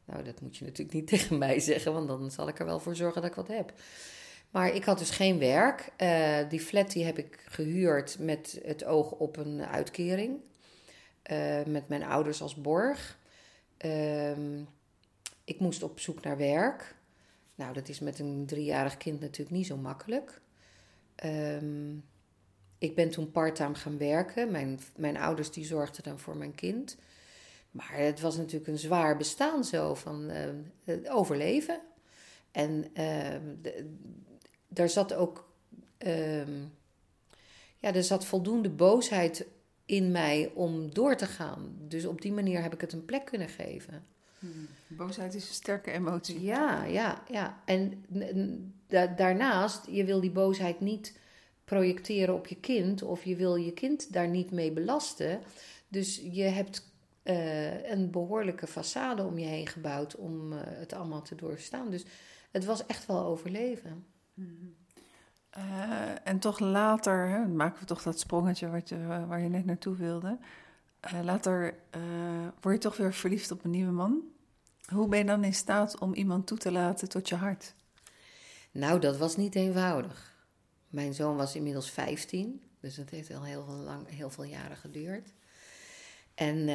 Nou, 0.06 0.24
dat 0.24 0.42
moet 0.42 0.58
je 0.58 0.66
natuurlijk 0.66 0.94
niet 0.94 1.08
tegen 1.20 1.38
mij 1.38 1.60
zeggen, 1.60 1.94
want 1.94 2.08
dan 2.08 2.32
zal 2.32 2.48
ik 2.48 2.60
er 2.60 2.66
wel 2.66 2.80
voor 2.80 2.96
zorgen 2.96 3.22
dat 3.22 3.30
ik 3.30 3.36
wat 3.36 3.48
heb. 3.48 3.74
Maar 4.50 4.76
ik 4.76 4.84
had 4.84 5.00
dus 5.00 5.10
geen 5.10 5.40
werk. 5.40 5.92
Die 6.50 6.60
flat 6.60 6.92
die 6.92 7.06
heb 7.06 7.18
ik 7.18 7.44
gehuurd 7.48 8.18
met 8.20 8.60
het 8.64 8.84
oog 8.84 9.12
op 9.12 9.38
een 9.38 9.62
uitkering. 9.66 10.40
Uh, 11.32 11.64
met 11.64 11.88
mijn 11.88 12.04
ouders 12.04 12.42
als 12.42 12.56
borg. 12.56 13.20
Uh, 13.86 14.58
ik 15.44 15.60
moest 15.60 15.84
op 15.84 16.00
zoek 16.00 16.22
naar 16.22 16.38
werk. 16.38 16.96
Nou, 17.56 17.74
dat 17.74 17.90
is 17.90 18.00
met 18.00 18.20
een 18.20 18.44
driejarig 18.46 18.98
kind 18.98 19.20
natuurlijk 19.20 19.56
niet 19.56 19.66
zo 19.66 19.78
makkelijk. 19.78 20.42
Ehm, 21.16 21.96
ik 22.78 22.96
ben 22.96 23.10
toen 23.10 23.32
parttime 23.32 23.76
gaan 23.76 23.98
werken. 23.98 24.52
Mijn, 24.52 24.80
mijn 24.96 25.18
ouders 25.18 25.52
die 25.52 25.66
zorgden 25.66 26.04
dan 26.04 26.20
voor 26.20 26.38
mijn 26.38 26.56
kind. 26.56 26.98
Maar 27.72 27.94
het 27.94 28.20
was 28.20 28.38
natuurlijk 28.38 28.68
een 28.68 28.80
zwaar 28.80 29.18
bestaan 29.18 29.64
zo 29.64 29.96
van 29.96 30.32
uh, 30.86 31.16
overleven. 31.16 31.82
En 32.52 32.86
uh, 32.94 33.66
daar 34.68 34.90
zat 34.90 35.14
ook. 35.14 35.50
Ehm, 35.98 36.64
ja, 37.78 37.94
er 37.94 38.04
zat 38.04 38.26
voldoende 38.26 38.70
boosheid 38.70 39.46
in 39.86 40.12
mij 40.12 40.52
om 40.54 40.94
door 40.94 41.16
te 41.16 41.26
gaan. 41.26 41.76
Dus 41.88 42.06
op 42.06 42.22
die 42.22 42.32
manier 42.32 42.62
heb 42.62 42.74
ik 42.74 42.82
het 42.82 42.94
een 42.94 43.06
plek 43.06 43.26
kunnen 43.26 43.50
geven. 43.50 44.04
Hmm. 44.40 44.68
Boosheid 44.88 45.34
is 45.34 45.48
een 45.48 45.54
sterke 45.54 45.92
emotie. 45.92 46.42
Ja, 46.42 46.84
ja, 46.84 47.24
ja. 47.30 47.62
En 47.66 48.06
da 48.88 49.08
daarnaast, 49.08 49.88
je 49.88 50.06
wil 50.06 50.22
die 50.22 50.32
boosheid 50.32 50.80
niet 50.80 51.20
projecteren 51.66 52.36
op 52.36 52.48
je 52.48 52.56
kind, 52.56 53.02
of 53.02 53.24
je 53.24 53.36
wil 53.36 53.56
je 53.56 53.74
kind 53.74 54.14
daar 54.14 54.28
niet 54.28 54.52
mee 54.52 54.72
belasten. 54.72 55.42
Dus 55.88 56.22
je 56.32 56.44
hebt 56.44 56.90
uh, 57.24 57.90
een 57.90 58.12
behoorlijke 58.12 58.68
façade 58.68 59.26
om 59.26 59.38
je 59.38 59.46
heen 59.46 59.68
gebouwd 59.68 60.16
om 60.16 60.54
uh, 60.54 60.60
het 60.64 60.94
allemaal 60.94 61.22
te 61.22 61.36
doorstaan. 61.36 61.90
Dus 61.90 62.06
het 62.52 62.66
was 62.66 62.86
echt 62.86 63.06
wel 63.06 63.26
overleven. 63.26 64.06
Mm 64.34 64.80
uh, 65.58 66.28
en 66.28 66.40
toch 66.40 66.60
later, 66.60 67.28
hè, 67.28 67.48
maken 67.48 67.80
we 67.80 67.86
toch 67.86 68.04
dat 68.04 68.20
sprongetje 68.20 68.70
wat 68.70 68.90
je, 68.90 69.26
waar 69.28 69.40
je 69.40 69.50
net 69.50 69.66
naartoe 69.66 69.96
wilde. 69.96 70.38
later 71.24 71.76
word 72.62 72.76
je 72.76 72.82
toch 72.82 72.98
weer 72.98 73.14
verliefd 73.14 73.52
op 73.52 73.64
een 73.64 73.72
nieuwe 73.72 73.92
man. 73.92 74.22
Hoe 74.88 75.08
ben 75.08 75.20
je 75.20 75.26
dan 75.26 75.44
in 75.44 75.54
staat 75.54 76.00
om 76.00 76.14
iemand 76.14 76.48
toe 76.48 76.58
te 76.58 76.72
laten 76.72 77.10
tot 77.10 77.30
je 77.30 77.36
hart? 77.36 77.74
Nou, 78.72 79.00
dat 79.00 79.18
was 79.18 79.36
niet 79.36 79.56
eenvoudig. 79.56 80.36
Mijn 80.88 81.14
zoon 81.14 81.36
was 81.36 81.56
inmiddels 81.56 81.92
15, 81.92 82.62
dus 82.80 82.98
het 82.98 83.10
heeft 83.10 83.34
al 83.34 83.44
heel 83.44 83.66
lang, 83.66 84.10
heel 84.10 84.30
veel 84.30 84.44
jaren 84.44 84.78
geduurd. 84.78 85.34
En 86.34 86.66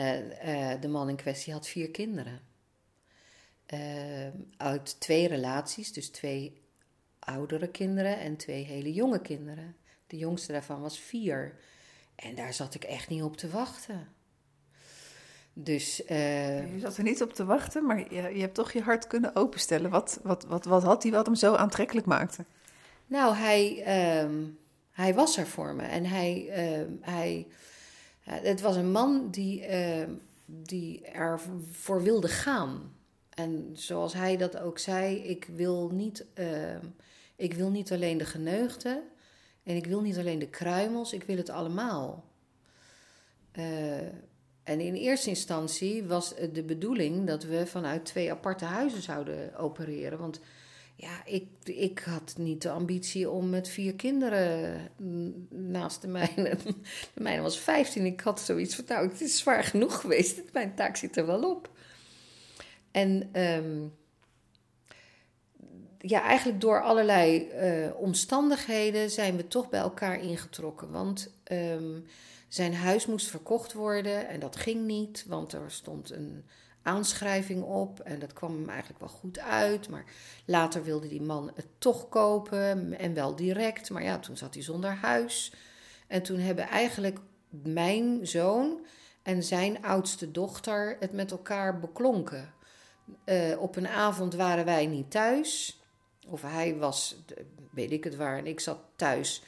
de 0.81 0.89
man 0.89 1.09
in 1.09 1.17
kwestie 1.17 1.53
had 1.53 1.67
vier 1.67 1.91
kinderen. 1.91 2.41
Uit 4.57 5.01
twee 5.01 5.29
relaties, 5.29 5.93
dus 5.93 6.09
twee 6.09 6.66
oudere 7.27 7.69
kinderen 7.69 8.19
en 8.19 8.37
twee 8.37 8.65
hele 8.65 8.93
jonge 8.93 9.21
kinderen. 9.21 9.77
De 10.07 10.17
jongste 10.17 10.53
daarvan 10.53 10.81
was 10.81 10.99
vier. 10.99 11.55
En 12.15 12.35
daar 12.35 12.53
zat 12.53 12.75
ik 12.75 12.85
echt 12.85 13.09
niet 13.09 13.23
op 13.23 13.37
te 13.37 13.49
wachten. 13.49 14.09
Dus, 15.53 16.03
uh, 16.11 16.75
je 16.75 16.81
zat 16.81 16.97
er 16.97 17.03
niet 17.03 17.23
op 17.23 17.33
te 17.33 17.45
wachten, 17.45 17.87
maar 17.87 18.15
je, 18.15 18.23
je 18.35 18.41
hebt 18.41 18.55
toch 18.55 18.73
je 18.73 18.83
hart 18.83 19.07
kunnen 19.07 19.37
openstellen. 19.37 19.91
Wat, 19.91 20.21
wat, 20.23 20.45
wat, 20.45 20.65
wat 20.65 20.83
had 20.83 21.03
hij 21.03 21.13
wat 21.13 21.27
hem 21.27 21.35
zo 21.35 21.55
aantrekkelijk 21.55 22.07
maakte? 22.07 22.45
Nou, 23.07 23.35
hij, 23.35 23.79
uh, 24.25 24.31
hij 24.91 25.15
was 25.15 25.37
er 25.37 25.47
voor 25.47 25.75
me. 25.75 25.83
En 25.83 26.05
hij, 26.05 26.47
uh, 26.49 26.87
hij, 27.01 27.47
het 28.21 28.61
was 28.61 28.77
een 28.77 28.91
man 28.91 29.31
die, 29.31 29.65
ehm, 29.65 30.11
die 30.45 31.07
ervoor 31.07 32.03
wilde 32.03 32.29
gaan. 32.29 32.95
En 33.31 33.71
zoals 33.73 34.13
hij 34.13 34.37
dat 34.37 34.59
ook 34.59 34.79
zei, 34.79 35.17
ik 35.17 35.49
wil 35.55 35.91
niet, 35.93 36.27
ik 37.37 37.55
wil 37.55 37.71
niet 37.71 37.93
alleen 37.93 38.19
de 38.19 38.25
geneugden 38.25 39.03
en 39.63 39.77
ik 39.77 39.87
wil 39.87 40.01
niet 40.01 40.19
alleen 40.19 40.39
de 40.39 40.49
kruimels, 40.49 41.13
ik 41.13 41.23
wil 41.23 41.37
het 41.37 41.51
allemaal. 41.51 42.25
Uh, 43.59 43.97
en 44.63 44.81
in 44.81 44.95
eerste 44.95 45.29
instantie 45.29 46.05
was 46.05 46.35
de 46.53 46.63
bedoeling 46.63 47.27
dat 47.27 47.45
we 47.45 47.67
vanuit 47.67 48.05
twee 48.05 48.31
aparte 48.31 48.65
huizen 48.65 49.03
zouden 49.03 49.57
opereren. 49.57 50.19
Want 50.19 50.41
ja, 50.97 51.25
ik, 51.25 51.49
ik 51.65 51.99
had 51.99 52.35
niet 52.39 52.63
de 52.63 52.71
ambitie 52.71 53.31
om 53.31 53.51
met 53.51 53.69
vier 53.69 53.95
kinderen 53.95 54.81
naast 55.49 56.03
de 56.03 56.09
mijne. 56.09 56.57
De 57.15 57.23
mijne 57.23 57.43
was 57.43 57.59
15. 57.59 58.07
Ik 58.07 58.21
had 58.21 58.41
zoiets 58.41 58.75
van, 58.75 58.85
nou, 58.89 59.09
het 59.09 59.21
is 59.21 59.39
zwaar 59.39 59.65
genoeg 59.65 60.01
geweest. 60.01 60.43
Mijn 60.53 60.75
taak 60.75 60.97
zit 60.97 61.17
er 61.17 61.27
wel 61.27 61.51
op. 61.51 61.71
En 62.91 63.41
um, 63.43 63.93
ja, 65.99 66.23
eigenlijk 66.23 66.61
door 66.61 66.83
allerlei 66.83 67.51
uh, 67.53 67.97
omstandigheden 67.97 69.11
zijn 69.11 69.37
we 69.37 69.49
toch 69.49 69.69
bij 69.69 69.81
elkaar 69.81 70.21
ingetrokken. 70.21 70.91
Want 70.91 71.31
um, 71.53 72.07
zijn 72.49 72.75
huis 72.75 73.07
moest 73.07 73.27
verkocht 73.29 73.73
worden 73.73 74.29
en 74.29 74.41
dat 74.41 74.57
ging 74.57 74.87
niet, 74.87 75.25
want 75.29 75.53
er 75.53 75.71
stond 75.71 76.11
een 76.11 76.45
aanschrijving 76.83 77.63
op 77.63 78.01
en 78.01 78.19
dat 78.19 78.33
kwam 78.33 78.55
hem 78.55 78.69
eigenlijk 78.69 79.01
wel 79.01 79.09
goed 79.09 79.39
uit. 79.39 79.89
Maar 79.89 80.05
later 80.45 80.85
wilde 80.85 81.09
die 81.09 81.23
man 81.23 81.51
het 81.55 81.67
toch 81.79 82.09
kopen 82.09 82.99
en 82.99 83.15
wel 83.15 83.37
direct. 83.37 83.91
Maar 83.91 84.03
ja, 84.03 84.19
toen 84.19 84.37
zat 84.37 84.55
hij 84.55 84.63
zonder 84.63 84.91
huis. 84.91 85.53
En 86.07 86.23
toen 86.23 86.39
hebben 86.39 86.69
eigenlijk 86.69 87.19
mijn 87.49 88.27
zoon 88.27 88.87
en 89.23 89.43
zijn 89.43 89.85
oudste 89.85 90.31
dochter 90.31 90.97
het 91.01 91.13
met 91.13 91.31
elkaar 91.31 91.79
beklonken. 91.79 92.55
Uh, 93.25 93.61
op 93.61 93.77
een 93.77 93.89
avond 93.89 94.35
waren 94.35 94.65
wij 94.65 94.87
niet 94.87 95.11
thuis. 95.11 95.81
Of 96.27 96.43
hij 96.43 96.77
was, 96.77 97.17
weet 97.71 97.93
ik 97.93 98.05
het 98.05 98.17
waar, 98.17 98.39
en 98.39 98.47
ik 98.47 98.61
zat 98.61 98.79
thuis 98.97 99.43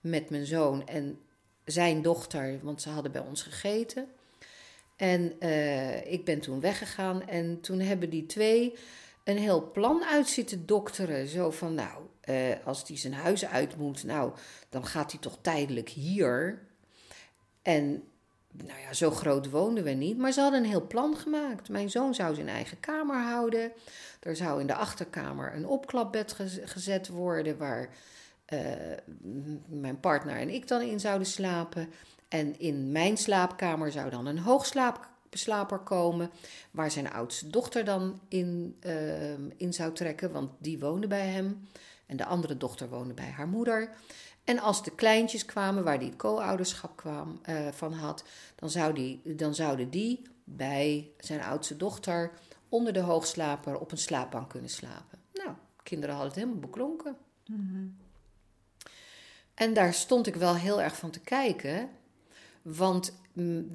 met 0.00 0.30
mijn 0.30 0.46
zoon. 0.46 0.86
En 0.86 1.18
zijn 1.64 2.02
dochter, 2.02 2.58
want 2.62 2.82
ze 2.82 2.88
hadden 2.88 3.12
bij 3.12 3.20
ons 3.20 3.42
gegeten. 3.42 4.06
En 4.96 5.32
uh, 5.40 6.12
ik 6.12 6.24
ben 6.24 6.40
toen 6.40 6.60
weggegaan 6.60 7.28
en 7.28 7.60
toen 7.60 7.80
hebben 7.80 8.10
die 8.10 8.26
twee 8.26 8.74
een 9.24 9.38
heel 9.38 9.70
plan 9.70 10.04
uit 10.04 10.28
zitten 10.28 10.66
dokteren. 10.66 11.28
Zo 11.28 11.50
van, 11.50 11.74
nou, 11.74 12.02
uh, 12.28 12.36
als 12.64 12.84
hij 12.86 12.96
zijn 12.96 13.14
huis 13.14 13.46
uit 13.46 13.76
moet, 13.76 14.04
nou, 14.04 14.32
dan 14.68 14.86
gaat 14.86 15.10
hij 15.10 15.20
toch 15.20 15.38
tijdelijk 15.40 15.88
hier. 15.88 16.62
En 17.62 18.02
nou 18.52 18.80
ja, 18.80 18.92
zo 18.92 19.10
groot 19.10 19.50
woonden 19.50 19.84
we 19.84 19.90
niet, 19.90 20.18
maar 20.18 20.32
ze 20.32 20.40
hadden 20.40 20.62
een 20.62 20.70
heel 20.70 20.86
plan 20.86 21.16
gemaakt. 21.16 21.68
Mijn 21.68 21.90
zoon 21.90 22.14
zou 22.14 22.34
zijn 22.34 22.48
eigen 22.48 22.80
kamer 22.80 23.16
houden. 23.16 23.72
Er 24.22 24.36
zou 24.36 24.60
in 24.60 24.66
de 24.66 24.74
achterkamer 24.74 25.54
een 25.54 25.66
opklapbed 25.66 26.36
gezet 26.64 27.08
worden 27.08 27.58
waar 27.58 27.88
uh, 28.52 28.58
mijn 29.66 30.00
partner 30.00 30.36
en 30.36 30.48
ik 30.48 30.68
dan 30.68 30.80
in 30.80 31.00
zouden 31.00 31.26
slapen. 31.26 31.92
En 32.28 32.58
in 32.58 32.92
mijn 32.92 33.16
slaapkamer 33.16 33.92
zou 33.92 34.10
dan 34.10 34.26
een 34.26 34.38
hoogslaper 34.38 35.78
komen, 35.78 36.30
waar 36.70 36.90
zijn 36.90 37.12
oudste 37.12 37.50
dochter 37.50 37.84
dan 37.84 38.20
in, 38.28 38.76
uh, 38.86 39.32
in 39.56 39.72
zou 39.72 39.92
trekken, 39.92 40.32
want 40.32 40.50
die 40.58 40.78
woonde 40.78 41.06
bij 41.06 41.26
hem. 41.26 41.68
En 42.06 42.16
de 42.16 42.24
andere 42.24 42.56
dochter 42.56 42.88
woonde 42.88 43.14
bij 43.14 43.30
haar 43.30 43.48
moeder. 43.48 43.90
En 44.44 44.58
als 44.58 44.84
de 44.84 44.94
kleintjes 44.94 45.44
kwamen, 45.44 45.84
waar 45.84 45.98
die 45.98 46.16
co-ouderschap 46.16 46.96
kwam, 46.96 47.40
uh, 47.48 47.68
van 47.72 47.92
had, 47.92 48.24
dan, 48.54 48.70
zou 48.70 48.92
die, 48.92 49.20
dan 49.36 49.54
zouden 49.54 49.90
die 49.90 50.22
bij 50.44 51.10
zijn 51.18 51.42
oudste 51.42 51.76
dochter 51.76 52.30
onder 52.72 52.92
de 52.92 53.00
hoogslaper 53.00 53.78
op 53.78 53.92
een 53.92 53.98
slaapbank 53.98 54.50
kunnen 54.50 54.70
slapen. 54.70 55.18
Nou, 55.32 55.50
kinderen 55.82 56.14
hadden 56.14 56.32
het 56.32 56.42
helemaal 56.42 56.68
beklonken. 56.68 57.16
Mm 57.46 57.68
-hmm. 57.68 57.96
En 59.54 59.74
daar 59.74 59.94
stond 59.94 60.26
ik 60.26 60.34
wel 60.34 60.54
heel 60.54 60.80
erg 60.82 60.96
van 60.96 61.10
te 61.10 61.20
kijken. 61.20 61.90
Want 62.62 63.14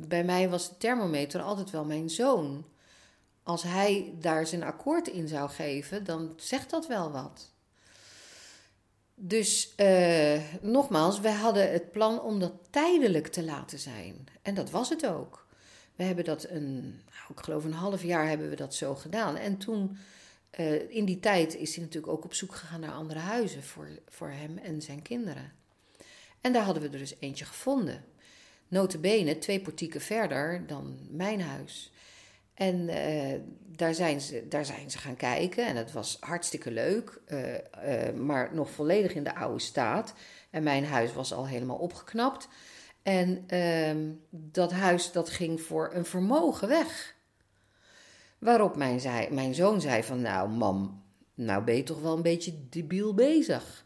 bij 0.07 0.23
mij 0.23 0.49
was 0.49 0.69
de 0.69 0.77
thermometer 0.77 1.41
altijd 1.41 1.69
wel 1.69 1.85
mijn 1.85 2.09
zoon. 2.09 2.65
Als 3.43 3.63
hij 3.63 4.13
daar 4.19 4.47
zijn 4.47 4.63
akkoord 4.63 5.07
in 5.07 5.27
zou 5.27 5.49
geven, 5.49 6.03
dan 6.03 6.33
zegt 6.35 6.69
dat 6.69 6.87
wel 6.87 7.11
wat. 7.11 7.51
Dus 9.15 9.73
uh, 9.77 10.41
nogmaals, 10.61 11.19
wij 11.19 11.33
hadden 11.33 11.71
het 11.71 11.91
plan 11.91 12.21
om 12.21 12.39
dat 12.39 12.53
tijdelijk 12.69 13.27
te 13.27 13.43
laten 13.43 13.79
zijn. 13.79 14.27
En 14.41 14.53
dat 14.53 14.69
was 14.69 14.89
het 14.89 15.05
ook. 15.07 15.46
We 15.97 16.03
hebben 16.03 16.25
dat 16.25 16.49
een, 16.49 16.81
nou, 16.81 17.31
ik 17.35 17.39
geloof 17.39 17.63
een 17.63 17.73
half 17.73 18.03
jaar 18.03 18.27
hebben 18.27 18.49
we 18.49 18.55
dat 18.55 18.75
zo 18.75 18.95
gedaan. 18.95 19.35
En 19.35 19.57
toen, 19.57 19.97
uh, 20.59 20.89
in 20.91 21.05
die 21.05 21.19
tijd, 21.19 21.55
is 21.55 21.75
hij 21.75 21.83
natuurlijk 21.83 22.13
ook 22.13 22.23
op 22.23 22.33
zoek 22.33 22.55
gegaan 22.55 22.79
naar 22.79 22.91
andere 22.91 23.19
huizen 23.19 23.63
voor, 23.63 23.89
voor 24.07 24.29
hem 24.29 24.57
en 24.57 24.81
zijn 24.81 25.01
kinderen. 25.01 25.51
En 26.41 26.53
daar 26.53 26.63
hadden 26.63 26.83
we 26.83 26.89
er 26.89 26.97
dus 26.97 27.15
eentje 27.19 27.45
gevonden. 27.45 28.03
Notabene 28.67 29.37
twee 29.37 29.59
portieken 29.59 30.01
verder 30.01 30.67
dan 30.67 30.97
mijn 31.09 31.41
huis. 31.41 31.91
En 32.53 32.89
uh, 32.89 33.39
daar, 33.65 33.93
zijn 33.93 34.21
ze, 34.21 34.47
daar 34.47 34.65
zijn 34.65 34.91
ze 34.91 34.97
gaan 34.97 35.15
kijken 35.15 35.65
en 35.65 35.75
dat 35.75 35.91
was 35.91 36.17
hartstikke 36.19 36.71
leuk, 36.71 37.19
uh, 37.27 38.13
maar 38.15 38.49
nog 38.53 38.69
volledig 38.69 39.13
in 39.13 39.23
de 39.23 39.35
oude 39.35 39.59
staat. 39.59 40.13
En 40.49 40.63
mijn 40.63 40.85
huis 40.85 41.13
was 41.13 41.33
al 41.33 41.47
helemaal 41.47 41.77
opgeknapt. 41.77 42.47
En 43.07 43.43
ehm, 43.47 44.11
dat 44.29 44.71
huis 44.71 45.11
dat 45.11 45.29
ging 45.29 45.61
voor 45.61 45.89
een 45.93 46.05
vermogen 46.05 46.67
weg. 46.67 47.15
Waarop 48.39 48.75
mijn, 48.75 48.99
zei, 48.99 49.29
mijn 49.31 49.55
zoon 49.55 49.81
zei 49.81 50.03
van, 50.03 50.21
nou 50.21 50.49
mam, 50.49 51.03
nou 51.33 51.63
ben 51.63 51.75
je 51.75 51.83
toch 51.83 52.01
wel 52.01 52.15
een 52.15 52.21
beetje 52.21 52.53
debiel 52.69 53.13
bezig. 53.13 53.85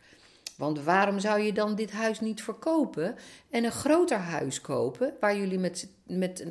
Want 0.58 0.84
waarom 0.84 1.20
zou 1.20 1.40
je 1.40 1.54
dan 1.54 1.76
dit 1.76 1.92
huis 1.92 2.20
niet 2.20 2.44
verkopen 2.44 3.16
en 3.50 3.64
een 3.64 3.72
groter 3.72 4.18
huis 4.18 4.62
kopen 4.62 5.14
waar, 5.20 5.38
jullie 5.38 5.60
met, 5.60 5.88
met, 6.08 6.46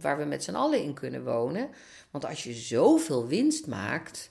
waar 0.00 0.18
we 0.18 0.24
met 0.24 0.44
z'n 0.44 0.54
allen 0.54 0.82
in 0.82 0.94
kunnen 0.94 1.24
wonen? 1.24 1.68
Want 2.10 2.24
als 2.24 2.44
je 2.44 2.52
zoveel 2.52 3.26
winst 3.26 3.66
maakt, 3.66 4.30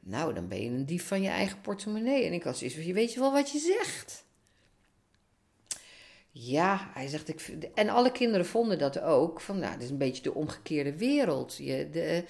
nou 0.00 0.34
dan 0.34 0.48
ben 0.48 0.62
je 0.62 0.70
een 0.70 0.86
dief 0.86 1.06
van 1.06 1.22
je 1.22 1.28
eigen 1.28 1.60
portemonnee. 1.60 2.24
En 2.24 2.32
ik 2.32 2.42
had 2.42 2.56
zoiets 2.56 2.76
van, 2.76 2.92
weet 2.92 3.12
je 3.12 3.20
wel 3.20 3.32
wat 3.32 3.50
je 3.50 3.58
zegt? 3.58 4.28
Ja, 6.32 6.90
hij 6.92 7.08
zegt, 7.08 7.28
ik, 7.28 7.40
en 7.74 7.88
alle 7.88 8.12
kinderen 8.12 8.46
vonden 8.46 8.78
dat 8.78 9.00
ook. 9.00 9.40
Van, 9.40 9.58
nou, 9.58 9.72
dit 9.72 9.82
is 9.82 9.90
een 9.90 9.98
beetje 9.98 10.22
de 10.22 10.34
omgekeerde 10.34 10.98
wereld. 10.98 11.56
Je, 11.56 11.88
de, 11.90 12.24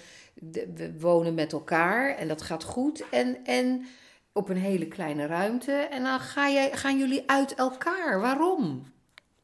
we 0.74 1.00
wonen 1.00 1.34
met 1.34 1.52
elkaar 1.52 2.16
en 2.16 2.28
dat 2.28 2.42
gaat 2.42 2.64
goed. 2.64 3.08
En, 3.10 3.44
en 3.44 3.86
op 4.32 4.48
een 4.48 4.56
hele 4.56 4.88
kleine 4.88 5.26
ruimte 5.26 5.72
en 5.72 6.02
dan 6.02 6.20
ga 6.20 6.50
jij, 6.50 6.72
gaan 6.72 6.98
jullie 6.98 7.30
uit 7.30 7.54
elkaar. 7.54 8.20
Waarom? 8.20 8.92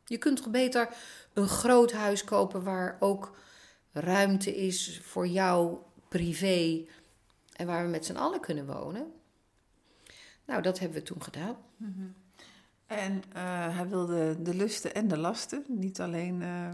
Je 0.05 0.19
kunt 0.19 0.37
toch 0.37 0.51
beter 0.51 0.89
een 1.35 1.49
groot 1.49 1.93
huis 1.93 2.25
kopen 2.25 2.63
waar 2.63 2.97
ook 3.01 3.37
ruimte 3.93 4.57
is 4.57 5.01
voor 5.03 5.27
jou 5.27 5.79
privé 6.09 6.87
en 7.57 7.67
waar 7.67 7.85
we 7.85 7.91
met 7.91 8.05
z'n 8.05 8.17
allen 8.17 8.41
kunnen 8.41 8.67
wonen. 8.67 9.13
Nou, 10.45 10.63
dat 10.63 10.79
hebben 10.79 10.99
we 10.99 11.05
toen 11.05 11.23
gedaan. 11.23 11.57
Mhm. 11.77 12.07
En 12.87 13.13
uh, 13.37 13.77
hij 13.77 13.89
wilde 13.89 14.43
de 14.43 14.55
lusten 14.55 14.95
en 14.95 15.09
de 15.09 15.19
lasten, 15.19 15.65
niet 15.69 16.01
alleen 16.01 16.41
uh, 16.41 16.71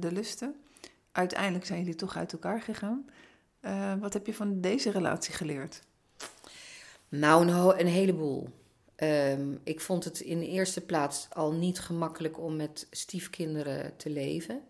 de 0.00 0.12
lusten. 0.12 0.54
Uiteindelijk 1.12 1.66
zijn 1.66 1.78
jullie 1.78 1.94
toch 1.94 2.16
uit 2.16 2.32
elkaar 2.32 2.62
gegaan. 2.62 3.08
Uh, 3.60 3.94
wat 3.94 4.12
heb 4.12 4.26
je 4.26 4.34
van 4.34 4.60
deze 4.60 4.90
relatie 4.90 5.34
geleerd? 5.34 5.82
Nou, 7.08 7.48
een, 7.48 7.80
een 7.80 7.86
heleboel. 7.86 8.48
Um, 8.96 9.60
ik 9.64 9.80
vond 9.80 10.04
het 10.04 10.20
in 10.20 10.38
de 10.38 10.48
eerste 10.48 10.80
plaats 10.80 11.26
al 11.30 11.52
niet 11.52 11.78
gemakkelijk 11.78 12.38
om 12.38 12.56
met 12.56 12.86
stiefkinderen 12.90 13.96
te 13.96 14.10
leven. 14.10 14.62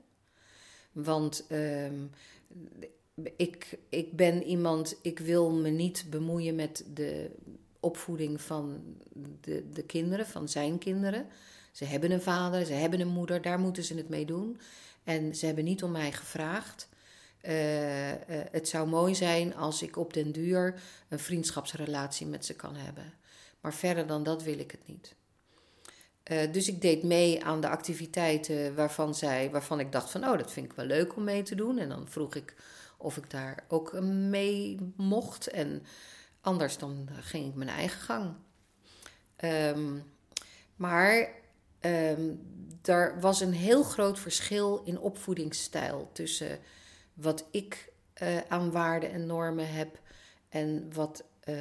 Want 0.93 1.47
um, 1.51 2.11
ik, 3.37 3.79
ik 3.89 4.17
ben 4.17 4.43
iemand, 4.43 4.99
ik 5.03 5.19
wil 5.19 5.51
me 5.51 5.69
niet 5.69 6.07
bemoeien 6.11 6.55
met 6.55 6.85
de 6.95 7.31
opvoeding 7.85 8.41
van 8.41 8.83
de, 9.41 9.71
de 9.73 9.83
kinderen, 9.83 10.27
van 10.27 10.49
zijn 10.49 10.79
kinderen. 10.79 11.27
Ze 11.73 11.85
hebben 11.85 12.11
een 12.11 12.23
vader, 12.23 12.65
ze 12.65 12.73
hebben 12.73 13.01
een 13.01 13.09
moeder, 13.09 13.43
daar 13.43 13.59
moeten 13.59 13.85
ze 13.85 13.95
het 13.95 14.09
mee 14.09 14.27
doen. 14.27 14.61
En 15.05 15.35
ze 15.35 15.47
hebben 15.47 15.65
niet 15.65 15.83
om 15.83 15.91
mij 15.91 16.13
gevraagd. 16.13 16.89
Uh, 17.43 18.11
uh, 18.11 18.17
het 18.29 18.69
zou 18.69 18.89
mooi 18.89 19.15
zijn 19.15 19.57
als 19.57 19.83
ik 19.83 19.97
op 19.97 20.13
den 20.13 20.33
duur 20.33 20.81
een 21.09 21.19
vriendschapsrelatie 21.19 22.27
met 22.27 22.45
ze 22.45 22.55
kan 22.55 22.77
hebben. 22.77 23.13
Maar 23.61 23.75
verder 23.75 24.07
dan 24.07 24.23
dat 24.23 24.43
wil 24.43 24.59
ik 24.59 24.71
het 24.71 24.87
niet. 24.87 25.15
Eh, 26.23 26.53
dus 26.53 26.69
ik 26.69 26.81
deed 26.81 27.03
mee 27.03 27.45
aan 27.45 27.61
de 27.61 27.69
activiteiten 27.69 28.75
waarvan, 28.75 29.15
zij, 29.15 29.51
waarvan 29.51 29.81
ik 29.81 29.93
dacht 29.93 30.11
van, 30.11 30.25
oh, 30.25 30.39
dat 30.39 30.53
vind 30.53 30.67
ik 30.67 30.73
wel 30.73 30.87
leuk 30.87 31.17
om 31.17 31.25
mee 31.25 31.43
te 31.43 31.55
doen. 31.55 31.79
En 31.79 31.89
dan 31.89 32.09
vroeg 32.09 32.35
ik 32.35 32.55
of 32.99 33.17
ik 33.17 33.31
daar 33.31 33.65
ook 33.69 34.01
mee 34.01 34.93
mocht. 34.97 35.49
En 35.49 35.83
anders 36.45 36.79
dan 36.79 37.09
ging 37.21 37.47
ik 37.49 37.55
mijn 37.55 37.69
eigen 37.71 38.01
gang. 38.01 38.35
Um, 39.45 40.13
maar 40.77 41.29
um, 41.81 42.41
er 42.83 43.21
was 43.21 43.41
een 43.41 43.53
heel 43.53 43.83
groot 43.83 44.19
verschil 44.19 44.83
in 44.85 44.99
opvoedingsstijl 44.99 46.11
tussen 46.13 46.59
wat 47.15 47.45
ik 47.51 47.93
uh, 48.23 48.39
aan 48.49 48.71
waarden 48.71 49.11
en 49.11 49.27
normen 49.27 49.73
heb 49.73 50.01
en 50.49 50.93
wat 50.95 51.25
uh, 51.45 51.57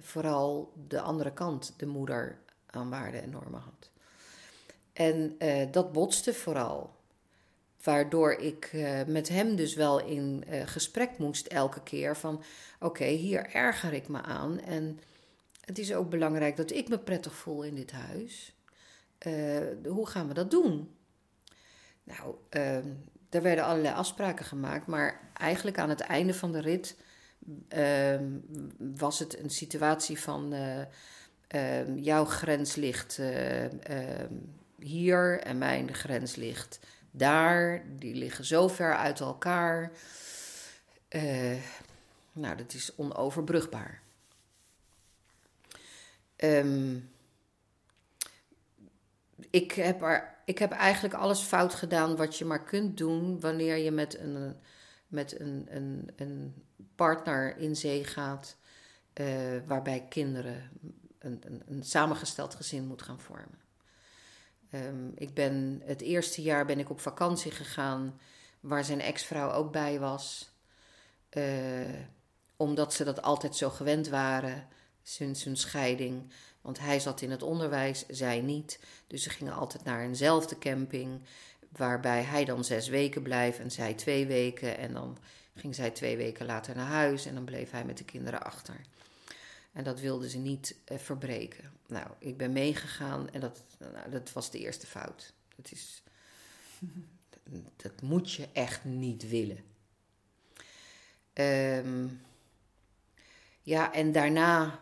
vooral 0.00 0.72
de 0.88 1.00
andere 1.00 1.32
kant, 1.32 1.74
de 1.76 1.86
moeder, 1.86 2.38
aan 2.66 2.90
waarden 2.90 3.22
en 3.22 3.30
normen 3.30 3.60
had. 3.60 3.90
En 4.92 5.36
dat 5.70 5.92
botste 5.92 6.34
vooral. 6.34 6.96
Waardoor 7.84 8.32
ik 8.32 8.70
met 9.06 9.28
hem 9.28 9.56
dus 9.56 9.74
wel 9.74 10.00
in 10.00 10.44
gesprek 10.64 11.18
moest 11.18 11.46
elke 11.46 11.82
keer 11.82 12.16
van... 12.16 12.42
oké, 12.80 13.04
hier 13.04 13.54
erger 13.54 13.92
ik 13.92 14.08
me 14.08 14.22
aan 14.22 14.60
en 14.60 14.98
het 15.64 15.78
is 15.78 15.94
ook 15.94 16.10
belangrijk 16.10 16.56
dat 16.56 16.70
ik 16.70 16.88
me 16.88 16.98
prettig 16.98 17.34
voel 17.34 17.62
in 17.62 17.74
dit 17.74 17.92
huis. 17.92 18.54
Uh, 19.26 19.58
hoe 19.84 20.06
gaan 20.06 20.28
we 20.28 20.34
dat 20.34 20.50
doen? 20.50 20.90
Nou, 22.04 22.34
uh, 22.50 22.76
er 23.30 23.42
werden 23.42 23.64
allerlei 23.64 23.94
afspraken 23.94 24.44
gemaakt, 24.44 24.86
maar 24.86 25.30
eigenlijk 25.34 25.78
aan 25.78 25.88
het 25.88 26.00
einde 26.00 26.34
van 26.34 26.52
de 26.52 26.60
rit 26.60 26.96
uh, 27.68 28.20
was 28.78 29.18
het 29.18 29.38
een 29.38 29.50
situatie 29.50 30.20
van 30.20 30.54
uh, 30.54 31.96
jouw 31.96 32.24
grens 32.24 32.74
ligt 32.74 33.18
ehm, 33.18 34.32
hier 34.78 35.40
en 35.40 35.58
mijn 35.58 35.94
grens 35.94 36.34
ligt 36.36 36.78
daar. 37.16 37.84
Die 37.98 38.14
liggen 38.14 38.44
zo 38.44 38.68
ver 38.68 38.96
uit 38.96 39.20
elkaar. 39.20 39.92
nou, 42.32 42.56
dat 42.56 42.74
is 42.74 42.94
onoverbrugbaar. 42.96 44.02
Um, 46.36 47.10
ik, 49.50 49.72
heb 49.72 50.02
er, 50.02 50.34
ik 50.44 50.58
heb 50.58 50.72
eigenlijk 50.72 51.14
alles 51.14 51.40
fout 51.40 51.74
gedaan 51.74 52.16
wat 52.16 52.38
je 52.38 52.44
maar 52.44 52.64
kunt 52.64 52.96
doen 52.96 53.40
wanneer 53.40 53.76
je 53.76 53.90
met 53.90 54.18
een, 54.18 54.56
met 55.06 55.40
een, 55.40 55.66
een, 55.68 56.10
een 56.16 56.54
partner 56.94 57.56
in 57.56 57.76
zee 57.76 58.04
gaat, 58.04 58.56
uh, 59.20 59.26
waarbij 59.66 60.06
kinderen 60.08 60.70
een, 61.18 61.40
een, 61.44 61.62
een, 61.66 61.82
samengesteld 61.82 62.54
gezin 62.54 62.86
moet 62.86 63.02
gaan 63.02 63.20
vormen. 63.20 63.63
Um, 64.74 65.12
ik 65.14 65.34
ben, 65.34 65.82
het 65.84 66.00
eerste 66.00 66.42
jaar 66.42 66.66
ben 66.66 66.78
ik 66.78 66.90
op 66.90 67.00
vakantie 67.00 67.50
gegaan, 67.50 68.20
waar 68.60 68.84
zijn 68.84 69.00
ex-vrouw 69.00 69.52
ook 69.52 69.72
bij 69.72 69.98
was. 69.98 70.52
Uh, 71.30 71.44
omdat 72.56 72.94
ze 72.94 73.04
dat 73.04 73.22
altijd 73.22 73.56
zo 73.56 73.70
gewend 73.70 74.08
waren 74.08 74.68
sinds 75.02 75.44
hun 75.44 75.56
scheiding. 75.56 76.32
Want 76.60 76.78
hij 76.78 77.00
zat 77.00 77.20
in 77.20 77.30
het 77.30 77.42
onderwijs, 77.42 78.06
zij 78.06 78.40
niet. 78.40 78.80
Dus 79.06 79.22
ze 79.22 79.30
gingen 79.30 79.54
altijd 79.54 79.84
naar 79.84 80.00
eenzelfde 80.00 80.58
camping. 80.58 81.22
Waarbij 81.68 82.22
hij 82.22 82.44
dan 82.44 82.64
zes 82.64 82.88
weken 82.88 83.22
blijft 83.22 83.58
en 83.58 83.70
zij 83.70 83.94
twee 83.94 84.26
weken. 84.26 84.78
En 84.78 84.92
dan 84.92 85.18
ging 85.54 85.74
zij 85.74 85.90
twee 85.90 86.16
weken 86.16 86.46
later 86.46 86.76
naar 86.76 86.86
huis 86.86 87.26
en 87.26 87.34
dan 87.34 87.44
bleef 87.44 87.70
hij 87.70 87.84
met 87.84 87.98
de 87.98 88.04
kinderen 88.04 88.42
achter. 88.42 88.80
En 89.72 89.84
dat 89.84 90.00
wilden 90.00 90.30
ze 90.30 90.38
niet 90.38 90.76
uh, 90.92 90.98
verbreken. 90.98 91.72
Nou, 91.94 92.06
ik 92.18 92.36
ben 92.36 92.52
meegegaan 92.52 93.30
en 93.30 93.40
dat, 93.40 93.62
nou, 93.78 94.10
dat 94.10 94.32
was 94.32 94.50
de 94.50 94.58
eerste 94.58 94.86
fout. 94.86 95.32
Dat, 95.56 95.70
is, 95.70 96.02
dat 97.82 98.02
moet 98.02 98.32
je 98.32 98.48
echt 98.52 98.84
niet 98.84 99.28
willen. 99.28 99.64
Um, 101.34 102.20
ja, 103.62 103.92
en 103.92 104.12
daarna 104.12 104.78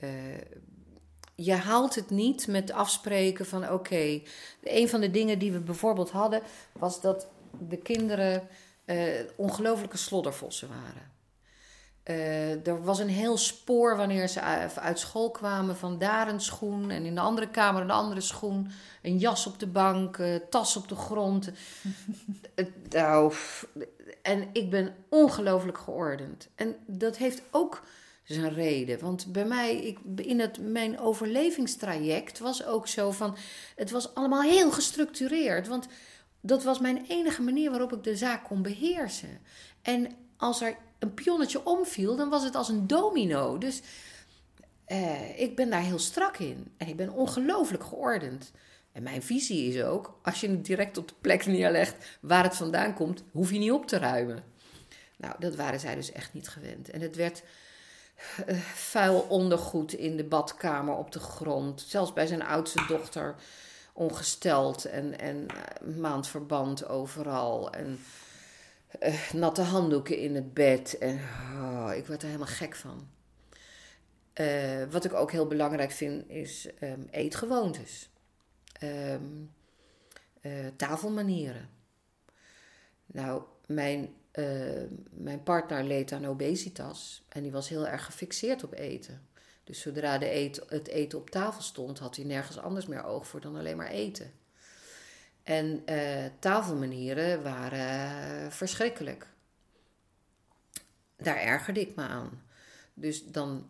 uh, 0.00 0.40
je 1.34 1.54
haalt 1.54 1.94
het 1.94 2.10
niet 2.10 2.46
met 2.46 2.70
afspreken 2.70 3.46
van 3.46 3.62
oké. 3.62 3.72
Okay. 3.72 4.26
Een 4.62 4.88
van 4.88 5.00
de 5.00 5.10
dingen 5.10 5.38
die 5.38 5.52
we 5.52 5.60
bijvoorbeeld 5.60 6.10
hadden 6.10 6.42
was 6.72 7.00
dat 7.00 7.26
de 7.58 7.78
kinderen 7.78 8.48
uh, 8.84 9.20
ongelofelijke 9.36 9.96
sloddervossen 9.96 10.68
waren. 10.68 11.10
Uh, 12.10 12.66
er 12.66 12.82
was 12.82 12.98
een 12.98 13.08
heel 13.08 13.36
spoor 13.36 13.96
wanneer 13.96 14.28
ze 14.28 14.40
uit 14.74 14.98
school 14.98 15.30
kwamen 15.30 15.76
van 15.76 15.98
daar 15.98 16.28
een 16.28 16.40
schoen 16.40 16.90
en 16.90 17.04
in 17.04 17.14
de 17.14 17.20
andere 17.20 17.48
kamer 17.48 17.82
een 17.82 17.90
andere 17.90 18.20
schoen, 18.20 18.70
een 19.02 19.18
jas 19.18 19.46
op 19.46 19.58
de 19.58 19.66
bank, 19.66 20.18
uh, 20.18 20.34
tas 20.50 20.76
op 20.76 20.88
de 20.88 20.94
grond. 20.94 21.50
nou, 22.90 23.34
en 24.22 24.48
ik 24.52 24.70
ben 24.70 24.94
ongelooflijk 25.08 25.78
geordend. 25.78 26.48
En 26.54 26.76
dat 26.86 27.16
heeft 27.16 27.42
ook 27.50 27.82
een 28.26 28.54
reden. 28.54 29.00
Want 29.00 29.32
bij 29.32 29.44
mij, 29.44 29.76
ik, 29.76 29.98
in 30.16 30.40
het, 30.40 30.58
mijn 30.60 30.98
overlevingstraject 30.98 32.38
was 32.38 32.64
ook 32.64 32.88
zo 32.88 33.10
van. 33.10 33.36
Het 33.76 33.90
was 33.90 34.14
allemaal 34.14 34.42
heel 34.42 34.72
gestructureerd. 34.72 35.68
Want 35.68 35.86
dat 36.40 36.62
was 36.62 36.80
mijn 36.80 37.04
enige 37.08 37.42
manier 37.42 37.70
waarop 37.70 37.92
ik 37.92 38.04
de 38.04 38.16
zaak 38.16 38.44
kon 38.44 38.62
beheersen. 38.62 39.40
En 39.82 40.16
als 40.36 40.62
er 40.62 40.76
een 41.00 41.14
pionnetje 41.14 41.64
omviel, 41.64 42.16
dan 42.16 42.28
was 42.28 42.44
het 42.44 42.54
als 42.54 42.68
een 42.68 42.86
domino. 42.86 43.58
Dus 43.58 43.82
eh, 44.84 45.40
ik 45.40 45.56
ben 45.56 45.70
daar 45.70 45.82
heel 45.82 45.98
strak 45.98 46.38
in. 46.38 46.72
En 46.76 46.88
ik 46.88 46.96
ben 46.96 47.10
ongelooflijk 47.10 47.84
geordend. 47.84 48.52
En 48.92 49.02
mijn 49.02 49.22
visie 49.22 49.74
is 49.74 49.82
ook, 49.82 50.18
als 50.22 50.40
je 50.40 50.48
het 50.48 50.64
direct 50.64 50.98
op 50.98 51.08
de 51.08 51.14
plek 51.20 51.46
neerlegt 51.46 52.18
waar 52.20 52.44
het 52.44 52.56
vandaan 52.56 52.94
komt, 52.94 53.22
hoef 53.32 53.50
je 53.50 53.58
niet 53.58 53.72
op 53.72 53.86
te 53.86 53.98
ruimen. 53.98 54.44
Nou, 55.16 55.34
dat 55.38 55.54
waren 55.54 55.80
zij 55.80 55.94
dus 55.94 56.12
echt 56.12 56.32
niet 56.32 56.48
gewend. 56.48 56.90
En 56.90 57.00
het 57.00 57.16
werd 57.16 57.42
uh, 58.48 58.58
vuil 58.74 59.26
ondergoed 59.28 59.92
in 59.92 60.16
de 60.16 60.24
badkamer 60.24 60.96
op 60.96 61.12
de 61.12 61.20
grond. 61.20 61.84
Zelfs 61.86 62.12
bij 62.12 62.26
zijn 62.26 62.42
oudste 62.42 62.84
dochter 62.88 63.34
ongesteld 63.92 64.84
en, 64.84 65.18
en 65.18 65.36
uh, 65.36 65.96
maandverband 65.96 66.88
overal. 66.88 67.72
En 67.72 67.98
uh, 69.02 69.30
natte 69.32 69.62
handdoeken 69.62 70.18
in 70.18 70.34
het 70.34 70.54
bed. 70.54 70.98
En 70.98 71.20
oh, 71.54 71.90
ik 71.96 72.06
word 72.06 72.20
er 72.20 72.26
helemaal 72.26 72.46
gek 72.46 72.76
van. 72.76 73.08
wat 74.90 75.04
ik 75.04 75.12
ook 75.12 75.32
heel 75.32 75.46
belangrijk 75.46 75.90
vind 75.90 76.28
is 76.28 76.68
um, 76.82 77.08
eetgewoontes. 77.10 78.10
Um, 78.82 79.52
tafelmanieren. 80.76 81.68
Nou, 83.06 83.42
mijn 83.66 84.14
mijn 85.10 85.42
partner 85.42 85.84
leed 85.84 86.12
aan 86.12 86.26
obesitas 86.26 87.24
en 87.28 87.42
die 87.42 87.52
was 87.52 87.68
heel 87.68 87.86
erg 87.86 88.04
gefixeerd 88.04 88.64
op 88.64 88.72
eten. 88.72 89.28
Dus 89.64 89.80
zodra 89.80 90.18
de 90.18 90.34
eet, 90.34 90.62
het 90.68 90.88
eten 90.88 91.18
op 91.18 91.30
tafel 91.30 91.62
stond, 91.62 91.98
had 91.98 92.16
hij 92.16 92.24
nergens 92.24 92.58
anders 92.58 92.86
meer 92.86 93.04
oog 93.04 93.26
voor 93.26 93.40
dan 93.40 93.56
alleen 93.56 93.76
maar 93.76 93.90
eten. 93.90 94.32
En 95.42 95.82
uh, 95.86 96.24
tafelmanieren 96.38 97.42
waren 97.42 98.52
verschrikkelijk. 98.52 99.26
Daar 101.16 101.36
ergerde 101.36 101.80
ik 101.80 101.96
me 101.96 102.02
aan. 102.02 102.42
Dus 102.94 103.24
dan 103.24 103.68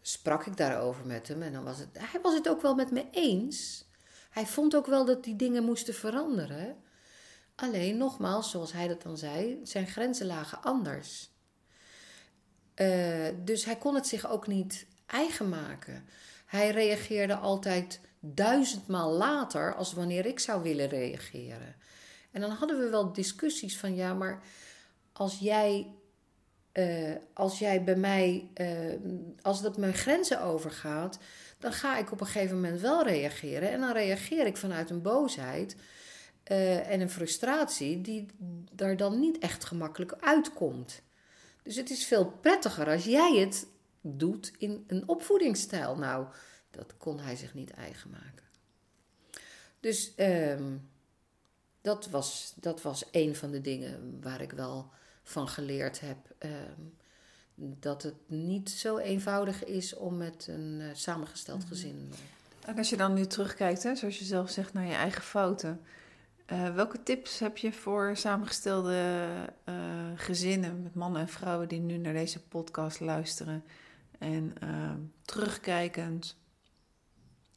sprak 0.00 0.46
ik 0.46 0.56
daarover 0.56 1.06
met 1.06 1.28
hem 1.28 1.42
en 1.42 1.52
dan 1.52 1.64
was 1.64 1.78
het. 1.78 1.88
Hij 1.92 2.20
was 2.20 2.34
het 2.34 2.48
ook 2.48 2.62
wel 2.62 2.74
met 2.74 2.90
me 2.90 3.06
eens. 3.10 3.84
Hij 4.30 4.46
vond 4.46 4.76
ook 4.76 4.86
wel 4.86 5.04
dat 5.04 5.24
die 5.24 5.36
dingen 5.36 5.64
moesten 5.64 5.94
veranderen. 5.94 6.76
Alleen, 7.54 7.96
nogmaals, 7.96 8.50
zoals 8.50 8.72
hij 8.72 8.88
dat 8.88 9.02
dan 9.02 9.18
zei, 9.18 9.60
zijn 9.62 9.86
grenzen 9.86 10.26
lagen 10.26 10.62
anders. 10.62 11.30
Uh, 12.74 13.28
dus 13.44 13.64
hij 13.64 13.76
kon 13.76 13.94
het 13.94 14.06
zich 14.06 14.30
ook 14.30 14.46
niet 14.46 14.86
eigen 15.06 15.48
maken. 15.48 16.08
Hij 16.46 16.70
reageerde 16.70 17.34
altijd 17.34 18.00
duizendmaal 18.34 19.12
later 19.12 19.74
als 19.74 19.92
wanneer 19.92 20.26
ik 20.26 20.38
zou 20.38 20.62
willen 20.62 20.88
reageren. 20.88 21.74
En 22.30 22.40
dan 22.40 22.50
hadden 22.50 22.78
we 22.78 22.88
wel 22.88 23.12
discussies 23.12 23.78
van 23.78 23.94
ja, 23.94 24.14
maar 24.14 24.42
als 25.12 25.38
jij, 25.38 25.94
uh, 26.72 27.14
als 27.32 27.58
jij 27.58 27.84
bij 27.84 27.96
mij, 27.96 28.48
uh, 28.54 28.92
als 29.42 29.62
dat 29.62 29.76
mijn 29.76 29.94
grenzen 29.94 30.42
overgaat, 30.42 31.18
dan 31.58 31.72
ga 31.72 31.98
ik 31.98 32.12
op 32.12 32.20
een 32.20 32.26
gegeven 32.26 32.54
moment 32.54 32.80
wel 32.80 33.04
reageren. 33.04 33.70
En 33.70 33.80
dan 33.80 33.92
reageer 33.92 34.46
ik 34.46 34.56
vanuit 34.56 34.90
een 34.90 35.02
boosheid. 35.02 35.76
Uh, 36.50 36.90
en 36.90 37.00
een 37.00 37.10
frustratie 37.10 38.00
die 38.00 38.26
daar 38.72 38.96
dan 38.96 39.20
niet 39.20 39.38
echt 39.38 39.64
gemakkelijk 39.64 40.16
uitkomt. 40.20 41.02
Dus 41.62 41.76
het 41.76 41.90
is 41.90 42.06
veel 42.06 42.26
prettiger 42.26 42.88
als 42.88 43.04
jij 43.04 43.36
het 43.36 43.66
doet 44.00 44.52
in 44.58 44.84
een 44.86 45.08
opvoedingsstijl. 45.08 45.96
Nou, 45.96 46.26
dat 46.76 46.96
kon 46.96 47.18
hij 47.20 47.36
zich 47.36 47.54
niet 47.54 47.70
eigen 47.70 48.10
maken. 48.10 48.44
Dus 49.80 50.12
um, 50.16 50.88
dat, 51.80 52.08
was, 52.08 52.52
dat 52.56 52.82
was 52.82 53.04
een 53.10 53.36
van 53.36 53.50
de 53.50 53.60
dingen 53.60 54.18
waar 54.22 54.40
ik 54.40 54.52
wel 54.52 54.90
van 55.22 55.48
geleerd 55.48 56.00
heb. 56.00 56.16
Um, 56.38 56.94
dat 57.54 58.02
het 58.02 58.14
niet 58.26 58.70
zo 58.70 58.98
eenvoudig 58.98 59.64
is 59.64 59.94
om 59.94 60.16
met 60.16 60.46
een 60.48 60.78
uh, 60.80 60.86
samengesteld 60.92 61.58
Mhm. 61.58 61.68
gezin. 61.68 62.12
En 62.66 62.78
als 62.78 62.90
je 62.90 62.96
dan 62.96 63.14
nu 63.14 63.26
terugkijkt, 63.26 63.82
hè, 63.82 63.94
zoals 63.96 64.18
je 64.18 64.24
zelf 64.24 64.50
zegt, 64.50 64.72
naar 64.72 64.86
je 64.86 64.94
eigen 64.94 65.22
fouten. 65.22 65.80
eh, 66.46 66.74
welke 66.74 67.02
tips 67.02 67.38
heb 67.38 67.56
je 67.56 67.72
voor 67.72 68.16
samengestelde 68.16 69.24
eh, 69.64 69.74
gezinnen 70.16 70.82
met 70.82 70.94
mannen 70.94 71.20
en 71.20 71.28
vrouwen 71.28 71.68
die 71.68 71.80
nu 71.80 71.96
naar 71.96 72.12
deze 72.12 72.40
podcast 72.42 73.00
luisteren? 73.00 73.64
En 74.18 74.54
eh, 74.60 74.92
terugkijkend, 75.22 76.36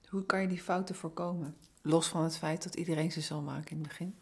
hoe 0.10 0.26
kan 0.26 0.42
je 0.42 0.48
die 0.48 0.62
fouten 0.62 0.96
voorkomen? 0.96 1.56
Los 1.82 2.08
van 2.08 2.24
het 2.24 2.38
feit 2.38 2.64
dat 2.64 2.76
iedereen 2.76 3.12
ze 3.12 3.22
zal 3.22 3.42
maken 3.42 3.72
in 3.72 3.78
het 3.78 3.88
begin. 3.88 4.16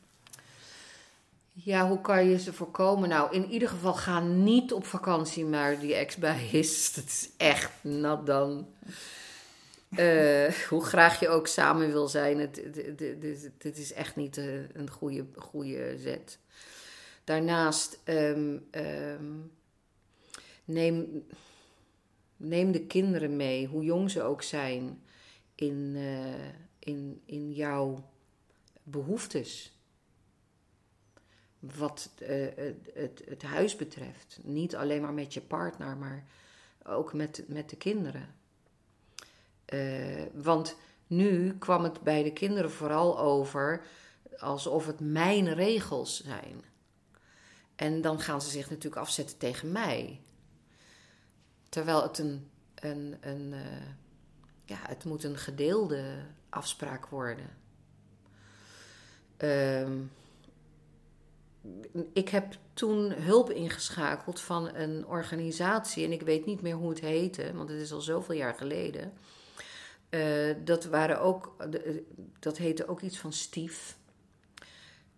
Ja, 1.54 1.88
hoe 1.88 2.02
kan 2.02 2.30
je 2.30 2.39
ze 2.39 2.54
voorkomen? 2.54 3.10
Nou, 3.10 3.34
in 3.34 3.45
ieder 3.50 3.69
geval 3.69 3.93
ga 3.93 4.19
niet 4.19 4.73
op 4.73 4.86
vakantie 4.86 5.45
waar 5.45 5.80
die 5.80 5.95
ex 5.95 6.15
bij 6.15 6.47
is. 6.62 6.93
Dat 6.93 7.06
is 7.06 7.30
echt 7.38 7.71
nat 7.84 8.26
dan. 8.26 8.67
Eh, 9.89 10.54
hoe 10.69 10.84
graag 10.84 11.19
je 11.19 11.30
ook 11.30 11.47
samen 11.47 11.91
wil 11.91 12.08
zijn, 12.08 12.39
het, 12.39 12.62
het 13.58 13.78
is 13.78 13.93
echt 13.93 14.15
niet 14.15 14.38
eh, 14.38 14.69
een 14.73 14.89
goede, 14.89 15.26
goede 15.36 15.97
zet. 15.97 16.39
Daarnaast, 17.23 18.00
ehm, 18.04 18.58
ehm, 18.71 19.26
neem, 20.65 21.26
neem 22.38 22.71
de 22.71 22.86
kinderen 22.86 23.36
mee, 23.36 23.67
hoe 23.67 23.84
jong 23.84 24.12
ze 24.12 24.23
ook 24.23 24.41
zijn, 24.41 25.02
in, 25.58 25.93
eh, 25.96 26.50
in, 26.80 27.22
in 27.26 27.54
jouw 27.54 28.10
behoeftes 28.84 29.72
wat 31.60 32.10
eh, 32.17 32.48
het, 32.93 33.22
het, 33.26 33.41
huis 33.41 33.76
betreft. 33.76 34.39
Niet 34.43 34.76
alleen 34.76 35.02
maar 35.02 35.13
met 35.13 35.34
je 35.34 35.41
partner, 35.41 35.98
maar 35.98 36.26
ook 36.84 37.13
met, 37.13 37.43
met 37.48 37.70
de 37.70 37.76
kinderen. 37.76 38.36
Eh, 39.65 40.24
want 40.34 40.76
nu 41.08 41.58
kwam 41.58 41.84
het 41.84 42.02
bij 42.02 42.24
de 42.24 42.34
kinderen 42.34 42.72
vooral 42.72 43.20
over 43.20 43.86
alsof 44.38 44.86
het 44.86 45.00
mijn 45.00 45.54
regels 45.54 46.24
zijn. 46.24 46.63
En 47.76 48.02
dan 48.02 48.20
gaan 48.20 48.41
ze 48.41 48.50
zich 48.50 48.70
natuurlijk 48.70 49.02
afzetten 49.02 49.38
tegen 49.38 49.72
mij. 49.72 50.22
Terwijl 51.70 52.02
het 52.02 52.17
een, 52.17 52.50
een, 52.76 53.17
een 53.22 53.54
ja, 54.67 54.77
het 54.82 55.03
moet 55.03 55.23
een 55.23 55.38
gedeelde 55.38 56.03
afspraak 56.49 57.06
worden. 57.08 57.49
Ehm 59.38 60.01
ik 62.13 62.30
heb 62.30 62.53
toen 62.73 63.12
hulp 63.12 63.49
ingeschakeld 63.51 64.41
van 64.41 64.75
een 64.75 65.06
organisatie. 65.06 66.06
En 66.06 66.12
ik 66.12 66.21
weet 66.21 66.45
niet 66.45 66.62
meer 66.62 66.75
hoe 66.75 66.89
het 66.89 66.99
heette, 66.99 67.51
want 67.53 67.69
het 67.69 67.82
is 67.82 67.91
al 67.91 68.01
zoveel 68.01 68.36
jaar 68.36 68.53
geleden. 68.53 69.13
Eh, 70.10 70.56
dat, 70.63 70.86
waren 70.86 71.21
ook, 71.21 71.56
de- 71.71 72.03
dat 72.39 72.58
heette 72.58 72.88
ook 72.88 73.01
iets 73.01 73.19
van 73.19 73.34
Stief. 73.34 73.97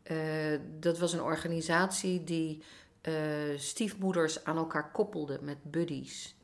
Eh, 0.04 0.60
dat 0.80 0.98
was 1.00 1.14
een 1.14 1.22
organisatie 1.22 2.24
die 2.24 2.64
eh, 3.02 3.14
stiefmoeders 3.58 4.44
aan 4.44 4.58
elkaar 4.58 4.92
koppelde 4.92 5.40
met 5.42 5.58
buddies. 5.64 6.36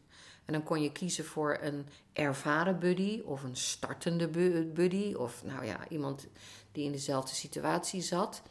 En 0.46 0.54
dan 0.54 0.64
kon 0.64 0.82
je 0.82 0.92
kiezen 0.92 1.26
voor 1.26 1.58
een 1.62 1.88
ervaren 2.14 2.80
buddy 2.80 3.22
of 3.26 3.44
een 3.44 3.56
startende 3.56 4.28
bu- 4.28 4.66
buddy. 4.74 5.14
Of 5.14 5.44
nou 5.44 5.66
ja, 5.66 5.80
iemand 5.90 6.28
die 6.72 6.86
in 6.86 6.92
dezelfde 6.92 7.36
situatie 7.36 8.02
zat. 8.02 8.42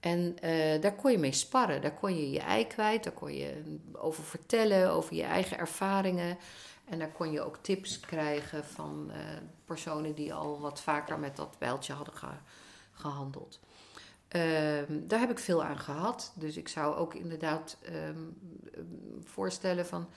En 0.00 0.38
eh, 0.40 0.80
daar 0.80 0.94
kon 0.94 1.10
je 1.12 1.18
mee 1.18 1.32
sparren. 1.32 1.82
Daar 1.82 1.94
kon 1.94 2.16
je 2.16 2.30
je 2.30 2.40
ei 2.40 2.66
kwijt. 2.66 3.04
Daar 3.04 3.12
kon 3.12 3.34
je 3.34 3.76
over 3.92 4.24
vertellen, 4.24 4.90
over 4.90 5.14
je 5.14 5.22
eigen 5.22 5.58
ervaringen. 5.58 6.38
En 6.84 6.98
daar 6.98 7.12
kon 7.12 7.32
je 7.32 7.40
ook 7.40 7.56
tips 7.60 8.00
krijgen 8.00 8.64
van 8.64 9.10
eh, 9.10 9.18
personen 9.64 10.14
die 10.14 10.34
al 10.34 10.60
wat 10.60 10.80
vaker 10.80 11.18
met 11.18 11.36
dat 11.36 11.56
bijltje 11.58 11.92
hadden 11.92 12.14
ge- 12.14 12.26
gehandeld. 12.92 13.60
Ehm, 14.28 14.84
daar 15.06 15.20
heb 15.20 15.30
ik 15.30 15.38
veel 15.38 15.64
aan 15.64 15.78
gehad. 15.78 16.32
Dus 16.34 16.56
ik 16.56 16.68
zou 16.68 16.96
ook 16.96 17.14
inderdaad 17.14 17.76
ehm, 17.82 18.18
voorstellen 19.24 19.86
van 19.86 20.08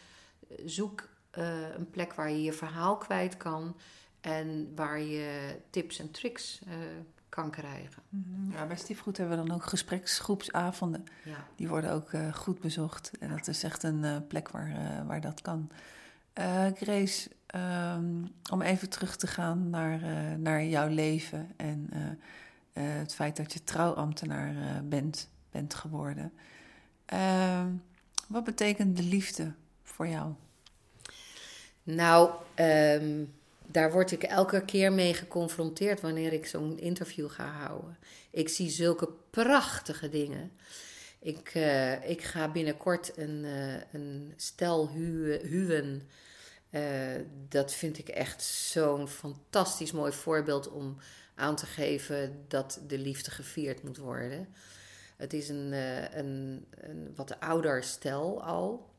zoek 0.66 1.10
eh, 1.38 1.76
een 1.76 1.90
plek 1.90 2.14
waar 2.14 2.30
je 2.30 2.42
je 2.42 2.54
verhaal 2.54 2.98
kwijt 2.98 3.38
kan 3.38 3.76
en 4.22 4.72
waar 4.76 5.00
je 5.00 5.60
tips 5.70 6.00
en 6.00 6.12
tricks 6.12 6.62
eh, 6.68 6.74
kan 7.30 7.52
krijgen. 7.52 8.04
Ja, 8.52 8.66
bij 8.66 8.76
Stiefgoed 8.76 9.18
hebben 9.18 9.38
we 9.38 9.46
dan 9.46 9.56
ook 9.56 9.64
gespreksgroepsavonden. 9.64 11.04
Ja. 11.24 11.48
Die 11.56 11.68
worden 11.68 11.92
ook 11.92 12.12
eh, 12.12 12.34
goed 12.34 12.60
bezocht. 12.60 13.12
En 13.20 13.30
dat 13.30 13.48
is 13.48 13.64
echt 13.64 13.84
een 13.84 14.28
plek 14.28 14.50
waar, 14.50 15.06
waar 15.08 15.22
dat 15.22 15.42
kan. 15.42 15.70
Grace, 16.74 17.30
ehm, 17.46 18.26
om 18.52 18.62
even 18.62 18.90
terug 18.90 19.16
te 19.16 19.28
gaan 19.28 19.70
naar, 19.70 20.00
naar 20.40 20.64
jouw 20.64 20.88
leven 20.88 21.52
en 21.56 21.90
het 22.74 23.16
feit 23.16 23.38
dat 23.38 23.54
je 23.54 23.64
trouwambtenaar 23.64 24.84
bent, 24.86 25.30
bent 25.52 25.74
geworden. 25.74 26.34
Ehm, 27.06 27.68
wat 28.28 28.44
betekent 28.44 28.98
de 28.98 29.04
liefde 29.04 29.54
voor 29.98 30.08
jou? 30.08 30.34
Nou, 31.84 32.32
ehm, 32.56 33.26
daar 33.66 33.92
word 33.92 34.12
ik 34.12 34.24
elke 34.24 34.66
keer 34.66 34.92
mee 34.92 35.14
geconfronteerd 35.14 36.02
wanneer 36.02 36.34
ik 36.34 36.46
zo'n 36.46 36.80
interview 36.80 37.30
ga 37.30 37.46
houden. 37.46 37.98
Ik 38.32 38.50
zie 38.50 38.70
zulke 38.70 39.10
prachtige 39.30 40.10
dingen. 40.10 40.52
Ik, 41.20 41.52
eh, 41.54 42.10
ik 42.10 42.22
ga 42.22 42.52
binnenkort 42.52 43.18
een, 43.18 43.46
eh, 43.46 43.76
een 43.92 44.34
stel 44.36 44.90
huwen. 44.90 46.10
Eh, 46.70 46.82
dat 47.50 47.74
vind 47.74 47.98
ik 47.98 48.10
echt 48.10 48.44
zo'n 48.44 49.08
fantastisch 49.08 49.92
mooi 49.92 50.12
voorbeeld 50.12 50.70
om 50.70 50.98
aan 51.36 51.56
te 51.56 51.66
geven 51.66 52.46
dat 52.48 52.82
de 52.88 52.98
liefde 52.98 53.32
gevierd 53.32 53.84
moet 53.84 53.98
worden. 53.98 54.48
Het 55.16 55.34
is 55.34 55.50
een, 55.50 55.72
een, 56.18 56.66
een 56.72 57.14
wat 57.16 57.40
ouder 57.40 57.84
stel 57.84 58.44
al. 58.44 58.96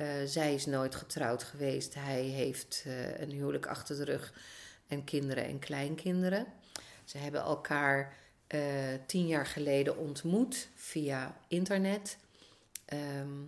Eh, 0.00 0.06
zij 0.24 0.54
is 0.54 0.66
nooit 0.66 0.94
getrouwd 0.94 1.42
geweest. 1.42 1.94
Hij 1.94 2.22
heeft 2.22 2.82
eh, 2.86 3.20
een 3.20 3.30
huwelijk 3.30 3.66
achter 3.66 3.96
de 3.96 4.04
rug 4.04 4.34
en 4.86 5.04
kinderen 5.04 5.44
en 5.44 5.58
kleinkinderen. 5.58 6.46
Ze 7.04 7.18
hebben 7.18 7.40
elkaar 7.40 8.16
eh, 8.46 8.60
tien 9.06 9.26
jaar 9.26 9.46
geleden 9.46 9.98
ontmoet 9.98 10.68
via 10.74 11.36
internet. 11.48 12.16
Ehm, 12.84 13.38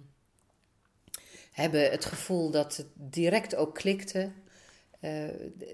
hebben 1.53 1.91
het 1.91 2.05
gevoel 2.05 2.51
dat 2.51 2.77
het 2.77 2.87
direct 2.95 3.55
ook 3.55 3.75
klikte. 3.75 4.31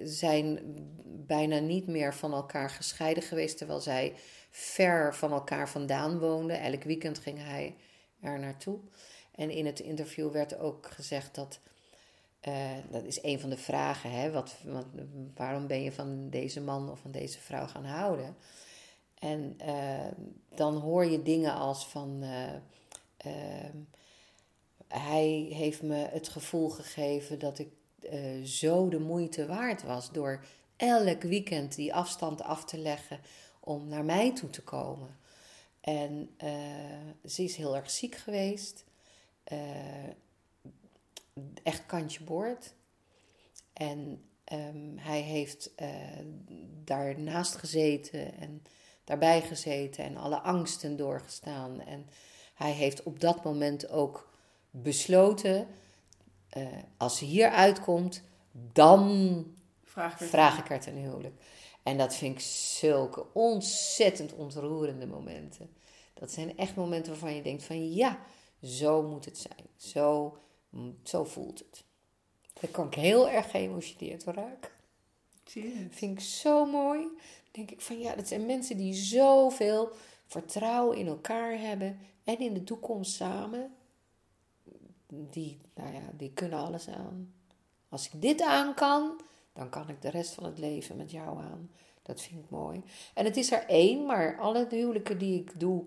Zijn 0.05 0.61
bijna 1.05 1.59
niet 1.59 1.87
meer 1.87 2.15
van 2.15 2.33
elkaar 2.33 2.71
gescheiden 2.71 3.23
geweest, 3.23 3.59
terwijl 3.59 3.81
zij 3.81 4.15
ver 4.51 5.15
van 5.15 5.33
elkaar 5.33 5.69
vandaan 5.69 6.19
woonden. 6.19 6.61
Elk 6.61 6.83
weekend 6.83 7.19
ging 7.19 7.39
hij 7.39 7.77
er 8.21 8.39
naartoe. 8.39 8.79
En 9.39 9.51
in 9.51 9.67
het 9.67 9.81
interview 9.81 10.31
werd 10.31 10.59
ook 10.59 10.87
gezegd 10.91 11.35
dat. 11.35 11.61
eh, 12.41 12.77
dat 12.91 13.05
is 13.05 13.23
een 13.23 13.41
van 13.41 13.51
de 13.51 13.57
vragen, 13.57 14.11
hè? 14.11 14.31
Wat, 14.31 14.57
waarom 15.35 15.67
ben 15.67 15.83
je 15.83 15.93
van 15.93 16.31
deze 16.31 16.61
man 16.61 16.91
of 16.91 17.01
van 17.01 17.11
deze 17.11 17.39
vrouw 17.41 17.67
gaan 17.67 17.85
houden? 17.85 18.37
En 19.19 19.55
eh, 19.59 20.07
dan 20.55 20.77
hoor 20.77 21.05
je 21.05 21.23
dingen 21.23 21.55
als 21.55 21.87
van. 21.87 22.23
eh, 22.23 23.31
hij 24.89 25.49
heeft 25.53 25.83
me 25.83 25.95
het 25.95 26.29
gevoel 26.29 26.69
gegeven 26.69 27.39
dat 27.39 27.59
ik 27.59 27.69
zo 28.45 28.89
de 28.89 28.99
moeite 29.01 29.47
waard 29.47 29.83
was 29.83 30.11
door 30.13 30.45
elk 30.77 31.23
weekend 31.23 31.75
die 31.75 31.95
afstand 31.95 32.43
af 32.43 32.65
te 32.65 32.79
leggen 32.79 33.21
om 33.61 33.89
naar 33.89 34.05
mij 34.05 34.35
toe 34.35 34.51
te 34.51 34.63
komen. 34.63 35.17
En 35.81 36.31
ze 37.25 37.43
is 37.43 37.57
heel 37.57 37.77
erg 37.77 37.91
ziek 37.91 38.15
geweest. 38.15 38.85
Eh, 39.49 40.09
echt 41.63 41.87
kantje 41.87 42.25
boord. 42.25 42.75
En 43.73 44.25
ehm, 44.45 44.97
hij 44.97 45.21
heeft 45.21 45.75
eh, 45.75 45.89
daarnaast 46.85 47.55
gezeten 47.55 48.39
en 48.39 48.63
daarbij 49.05 49.43
gezeten 49.43 50.05
en 50.05 50.17
alle 50.17 50.41
angsten 50.41 50.97
doorgestaan. 50.97 51.81
En 51.81 52.07
hij 52.55 52.73
heeft 52.73 53.03
op 53.03 53.21
dat 53.21 53.45
moment 53.45 53.91
ook 53.91 54.31
besloten: 54.71 55.67
eh, 56.49 56.67
als 56.97 57.19
ze 57.19 57.25
hier 57.25 57.51
uitkomt, 57.51 58.23
dan 58.73 59.45
Vraag 59.85 60.19
vraag 60.19 60.59
ik 60.59 60.69
haar 60.69 60.81
ten 60.81 60.97
huwelijk. 60.97 61.43
En 61.83 61.99
dat 61.99 62.15
vind 62.15 62.35
ik 62.35 62.41
zulke 62.79 63.27
ontzettend 63.33 64.35
ontroerende 64.35 65.07
momenten. 65.07 65.71
Dat 66.15 66.31
zijn 66.31 66.57
echt 66.57 66.75
momenten 66.75 67.13
waarvan 67.13 67.35
je 67.35 67.43
denkt 67.43 67.63
van 67.63 67.95
ja, 67.95 68.19
zo 68.63 69.03
moet 69.03 69.25
het 69.25 69.39
zijn. 69.39 69.67
Zo, 69.77 70.39
zo 71.03 71.25
voelt 71.25 71.59
het. 71.59 71.85
Daar 72.61 72.71
kan 72.71 72.87
ik 72.87 72.95
heel 72.95 73.29
erg 73.29 73.51
geëmotioneerd 73.51 74.25
door 74.25 74.35
raken. 74.35 74.71
Het? 75.45 75.53
Vind 75.91 76.19
ik 76.19 76.21
zo 76.21 76.67
mooi. 76.67 77.01
Dan 77.01 77.53
denk 77.53 77.71
ik 77.71 77.81
van 77.81 77.99
ja, 77.99 78.15
dat 78.15 78.29
zijn 78.29 78.47
mensen 78.47 78.77
die 78.77 78.95
zoveel 78.95 79.93
vertrouwen 80.27 80.97
in 80.97 81.07
elkaar 81.07 81.59
hebben 81.59 81.99
en 82.25 82.39
in 82.39 82.55
de 82.55 82.65
toekomst 82.65 83.15
samen. 83.15 83.75
die, 85.07 85.61
nou 85.75 85.93
ja, 85.93 86.03
die 86.17 86.33
kunnen 86.33 86.59
alles 86.59 86.89
aan. 86.89 87.35
Als 87.89 88.07
ik 88.07 88.21
dit 88.23 88.43
aan 88.43 88.75
kan, 88.75 89.21
dan 89.53 89.71
kan 89.71 89.89
ik 89.89 90.03
de 90.03 90.11
rest 90.11 90.35
van 90.35 90.45
het 90.45 90.59
leven 90.59 90.97
met 90.97 91.11
jou 91.11 91.39
aan. 91.39 91.71
Dat 92.03 92.21
vind 92.21 92.45
ik 92.45 92.51
mooi. 92.51 92.83
En 93.15 93.25
het 93.25 93.37
is 93.37 93.53
er 93.53 93.65
één, 93.67 94.07
maar 94.07 94.39
alle 94.39 94.67
huwelijken 94.71 95.19
die 95.19 95.41
ik 95.41 95.61
doe, 95.61 95.85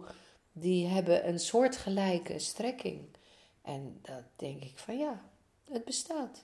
die 0.52 0.88
hebben 0.88 1.28
een 1.28 1.40
soortgelijke 1.40 2.40
strekking. 2.40 3.02
En 3.62 4.00
dat 4.02 4.24
denk 4.36 4.64
ik 4.64 4.78
van 4.78 4.98
ja, 4.98 5.22
het 5.72 5.86
bestaat. 5.86 6.44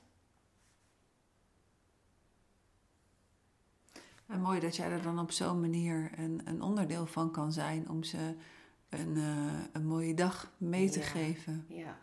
En 4.27 4.41
mooi 4.41 4.59
dat 4.59 4.75
jij 4.75 4.89
er 4.89 5.01
dan 5.01 5.19
op 5.19 5.31
zo'n 5.31 5.61
manier 5.61 6.11
een, 6.17 6.41
een 6.45 6.61
onderdeel 6.61 7.05
van 7.05 7.31
kan 7.31 7.51
zijn 7.51 7.89
om 7.89 8.03
ze 8.03 8.35
een, 8.89 9.15
uh, 9.15 9.53
een 9.71 9.85
mooie 9.85 10.13
dag 10.13 10.51
mee 10.57 10.89
te 10.89 11.01
geven. 11.01 11.65
Ja. 11.69 11.97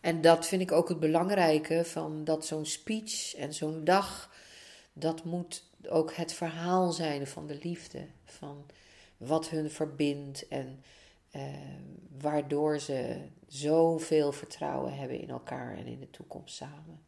En 0.00 0.20
dat 0.20 0.46
vind 0.46 0.62
ik 0.62 0.72
ook 0.72 0.88
het 0.88 1.00
belangrijke 1.00 1.84
van 1.84 2.24
dat 2.24 2.46
zo'n 2.46 2.66
speech 2.66 3.34
en 3.34 3.54
zo'n 3.54 3.84
dag, 3.84 4.34
dat 4.92 5.24
moet 5.24 5.70
ook 5.88 6.14
het 6.14 6.32
verhaal 6.32 6.92
zijn 6.92 7.26
van 7.26 7.46
de 7.46 7.58
liefde, 7.62 8.06
van 8.24 8.66
wat 9.16 9.48
hun 9.48 9.70
verbindt 9.70 10.48
en 10.48 10.82
uh, 11.32 11.42
waardoor 12.20 12.78
ze 12.78 13.28
zoveel 13.46 14.32
vertrouwen 14.32 14.96
hebben 14.96 15.20
in 15.20 15.30
elkaar 15.30 15.76
en 15.76 15.86
in 15.86 16.00
de 16.00 16.10
toekomst 16.10 16.54
samen. 16.54 17.00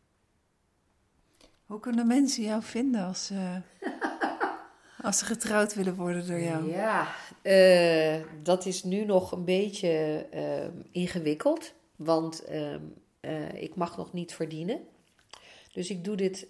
Hoe 1.65 1.81
kunnen 1.81 2.07
mensen 2.07 2.43
jou 2.43 2.63
vinden 2.63 3.05
als 3.05 3.27
ze, 3.27 3.61
als 5.03 5.19
ze 5.19 5.25
getrouwd 5.25 5.75
willen 5.75 5.95
worden 5.95 6.27
door 6.27 6.41
jou? 6.41 6.71
Ja, 6.71 7.09
uh, 7.43 8.25
dat 8.43 8.67
is 8.67 8.83
nu 8.83 9.05
nog 9.05 9.33
een 9.33 9.45
beetje 9.45 10.27
uh, 10.35 10.83
ingewikkeld, 10.91 11.73
want 11.97 12.45
uh, 12.51 13.63
ik 13.63 13.75
mag 13.75 13.97
nog 13.97 14.13
niet 14.13 14.35
verdienen. 14.35 14.81
Dus 15.73 15.91
ik 15.91 16.05
doe 16.05 16.17
dit 16.17 16.47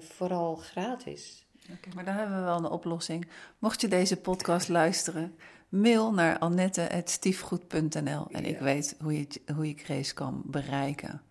vooral 0.00 0.56
gratis. 0.56 1.46
Okay, 1.70 1.92
maar 1.94 2.04
dan 2.04 2.14
hebben 2.14 2.36
we 2.36 2.42
wel 2.42 2.56
een 2.56 2.64
oplossing. 2.64 3.28
Mocht 3.58 3.80
je 3.80 3.88
deze 3.88 4.16
podcast 4.16 4.68
luisteren, 4.68 5.34
mail 5.68 6.12
naar 6.12 6.38
annette.stiefgoed.nl 6.38 8.26
en 8.30 8.44
ik 8.44 8.58
weet 8.58 8.96
hoe 9.00 9.18
je, 9.18 9.26
hoe 9.54 9.68
je 9.68 9.74
Grace 9.76 10.14
kan 10.14 10.42
bereiken. 10.44 11.22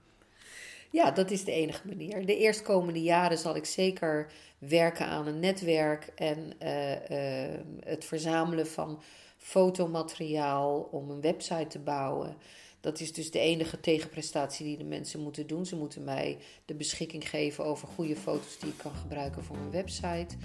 Ja, 0.92 1.12
dat 1.12 1.32
is 1.32 1.44
de 1.44 1.52
enige 1.52 1.88
manier. 1.88 2.26
De 2.26 2.38
eerstkomende 2.38 3.02
jaren 3.02 3.38
zal 3.38 3.56
ik 3.56 3.66
zeker 3.66 4.32
werken 4.58 5.06
aan 5.06 5.28
een 5.28 5.40
netwerk 5.40 6.12
en 6.16 6.54
uh, 6.64 6.92
uh, 6.92 7.60
het 7.80 8.06
verzamelen 8.06 8.68
van 8.68 9.02
fotomateriaal 9.38 10.88
om 10.92 11.10
een 11.10 11.22
website 11.22 11.68
te 11.68 11.80
bouwen. 11.80 12.36
Dat 12.80 13.00
is 13.00 13.14
dus 13.14 13.32
de 13.32 13.40
enige 13.40 13.80
tegenprestatie 13.80 14.66
die 14.66 14.78
de 14.78 14.84
mensen 14.84 15.20
moeten 15.20 15.48
doen. 15.48 15.66
Ze 15.66 15.76
moeten 15.76 16.04
mij 16.04 16.38
de 16.66 16.74
beschikking 16.74 17.30
geven 17.30 17.66
over 17.66 17.88
goede 17.88 18.16
foto's 18.16 18.60
die 18.60 18.70
ik 18.70 18.78
kan 18.78 18.94
gebruiken 18.94 19.44
voor 19.44 19.58
mijn 19.58 19.72
website. 19.72 20.36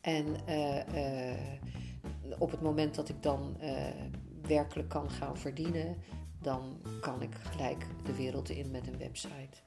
En 0.00 0.26
uh, 0.48 1.32
op 2.38 2.50
het 2.50 2.62
moment 2.62 2.94
dat 2.94 3.08
ik 3.08 3.22
dan 3.22 3.56
werkelijk 4.42 4.88
kan 4.88 5.10
gaan 5.10 5.36
verdienen, 5.36 5.96
dan 6.40 6.80
kan 7.00 7.22
ik 7.22 7.34
gelijk 7.50 7.86
de 8.04 8.14
wereld 8.14 8.50
in 8.50 8.70
met 8.70 8.86
een 8.86 8.98
website. 8.98 9.58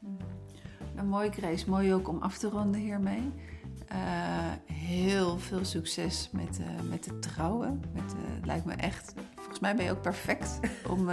Nou, 0.96 1.08
mooi, 1.08 1.32
Grace. 1.32 1.70
Mooi 1.70 1.94
ook 1.94 2.08
om 2.08 2.22
af 2.22 2.38
te 2.38 2.50
ronden 2.50 2.82
hiermee. 2.82 3.32
Uh, 3.92 3.98
heel 4.74 5.38
veel 5.38 5.66
succes 5.66 6.30
met, 6.32 6.60
uh, 6.60 6.90
met 6.90 7.06
het 7.06 7.22
trouwen. 7.22 7.82
Met, 7.94 8.14
uh, 8.14 8.46
lijkt 8.46 8.66
me 8.66 8.74
echt. 8.74 9.14
Volgens 9.36 9.60
mij 9.60 9.76
ben 9.76 9.86
je 9.86 9.92
ook 9.92 10.02
perfect 10.02 10.60
om, 10.90 11.10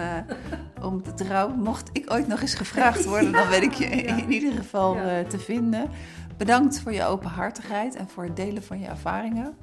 om 0.83 1.03
te 1.03 1.15
trouwen. 1.15 1.61
Mocht 1.61 1.91
ik 1.93 2.13
ooit 2.13 2.27
nog 2.27 2.41
eens 2.41 2.55
gevraagd 2.55 3.05
worden, 3.05 3.33
dan 3.33 3.49
ben 3.49 3.63
ik 3.63 3.73
je 3.73 3.85
in 4.23 4.33
ieder 4.33 4.53
geval 4.53 4.95
te 5.29 5.39
vinden. 5.39 5.91
Bedankt 6.37 6.81
voor 6.81 6.93
je 6.93 7.05
openhartigheid 7.05 7.97
en 7.97 8.09
voor 8.09 8.25
het 8.25 8.37
delen 8.37 8.63
van 8.63 8.79
je 8.79 8.87
ervaringen. 8.87 9.57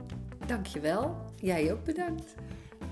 Dankjewel. 0.45 1.24
Jij 1.41 1.71
ook 1.71 1.83
bedankt. 1.83 2.36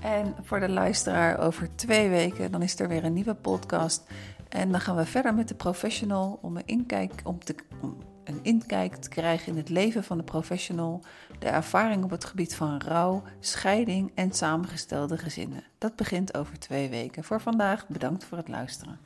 En 0.00 0.34
voor 0.42 0.60
de 0.60 0.68
luisteraar, 0.68 1.38
over 1.38 1.76
twee 1.76 2.08
weken 2.08 2.50
dan 2.50 2.62
is 2.62 2.78
er 2.78 2.88
weer 2.88 3.04
een 3.04 3.12
nieuwe 3.12 3.34
podcast. 3.34 4.02
En 4.48 4.70
dan 4.70 4.80
gaan 4.80 4.96
we 4.96 5.04
verder 5.04 5.34
met 5.34 5.48
de 5.48 5.54
professional 5.54 6.38
om 6.42 6.56
een 6.56 6.66
inkijk, 6.66 7.20
om 7.24 7.44
te, 7.44 7.54
om 7.80 7.96
een 8.24 8.38
inkijk 8.42 8.96
te 8.96 9.08
krijgen 9.08 9.52
in 9.52 9.58
het 9.58 9.68
leven 9.68 10.04
van 10.04 10.16
de 10.16 10.24
professional, 10.24 11.00
de 11.38 11.48
ervaring 11.48 12.04
op 12.04 12.10
het 12.10 12.24
gebied 12.24 12.54
van 12.54 12.80
rouw, 12.80 13.22
scheiding 13.40 14.12
en 14.14 14.32
samengestelde 14.32 15.18
gezinnen. 15.18 15.64
Dat 15.78 15.96
begint 15.96 16.36
over 16.36 16.58
twee 16.58 16.88
weken. 16.88 17.24
Voor 17.24 17.40
vandaag 17.40 17.88
bedankt 17.88 18.24
voor 18.24 18.38
het 18.38 18.48
luisteren. 18.48 18.98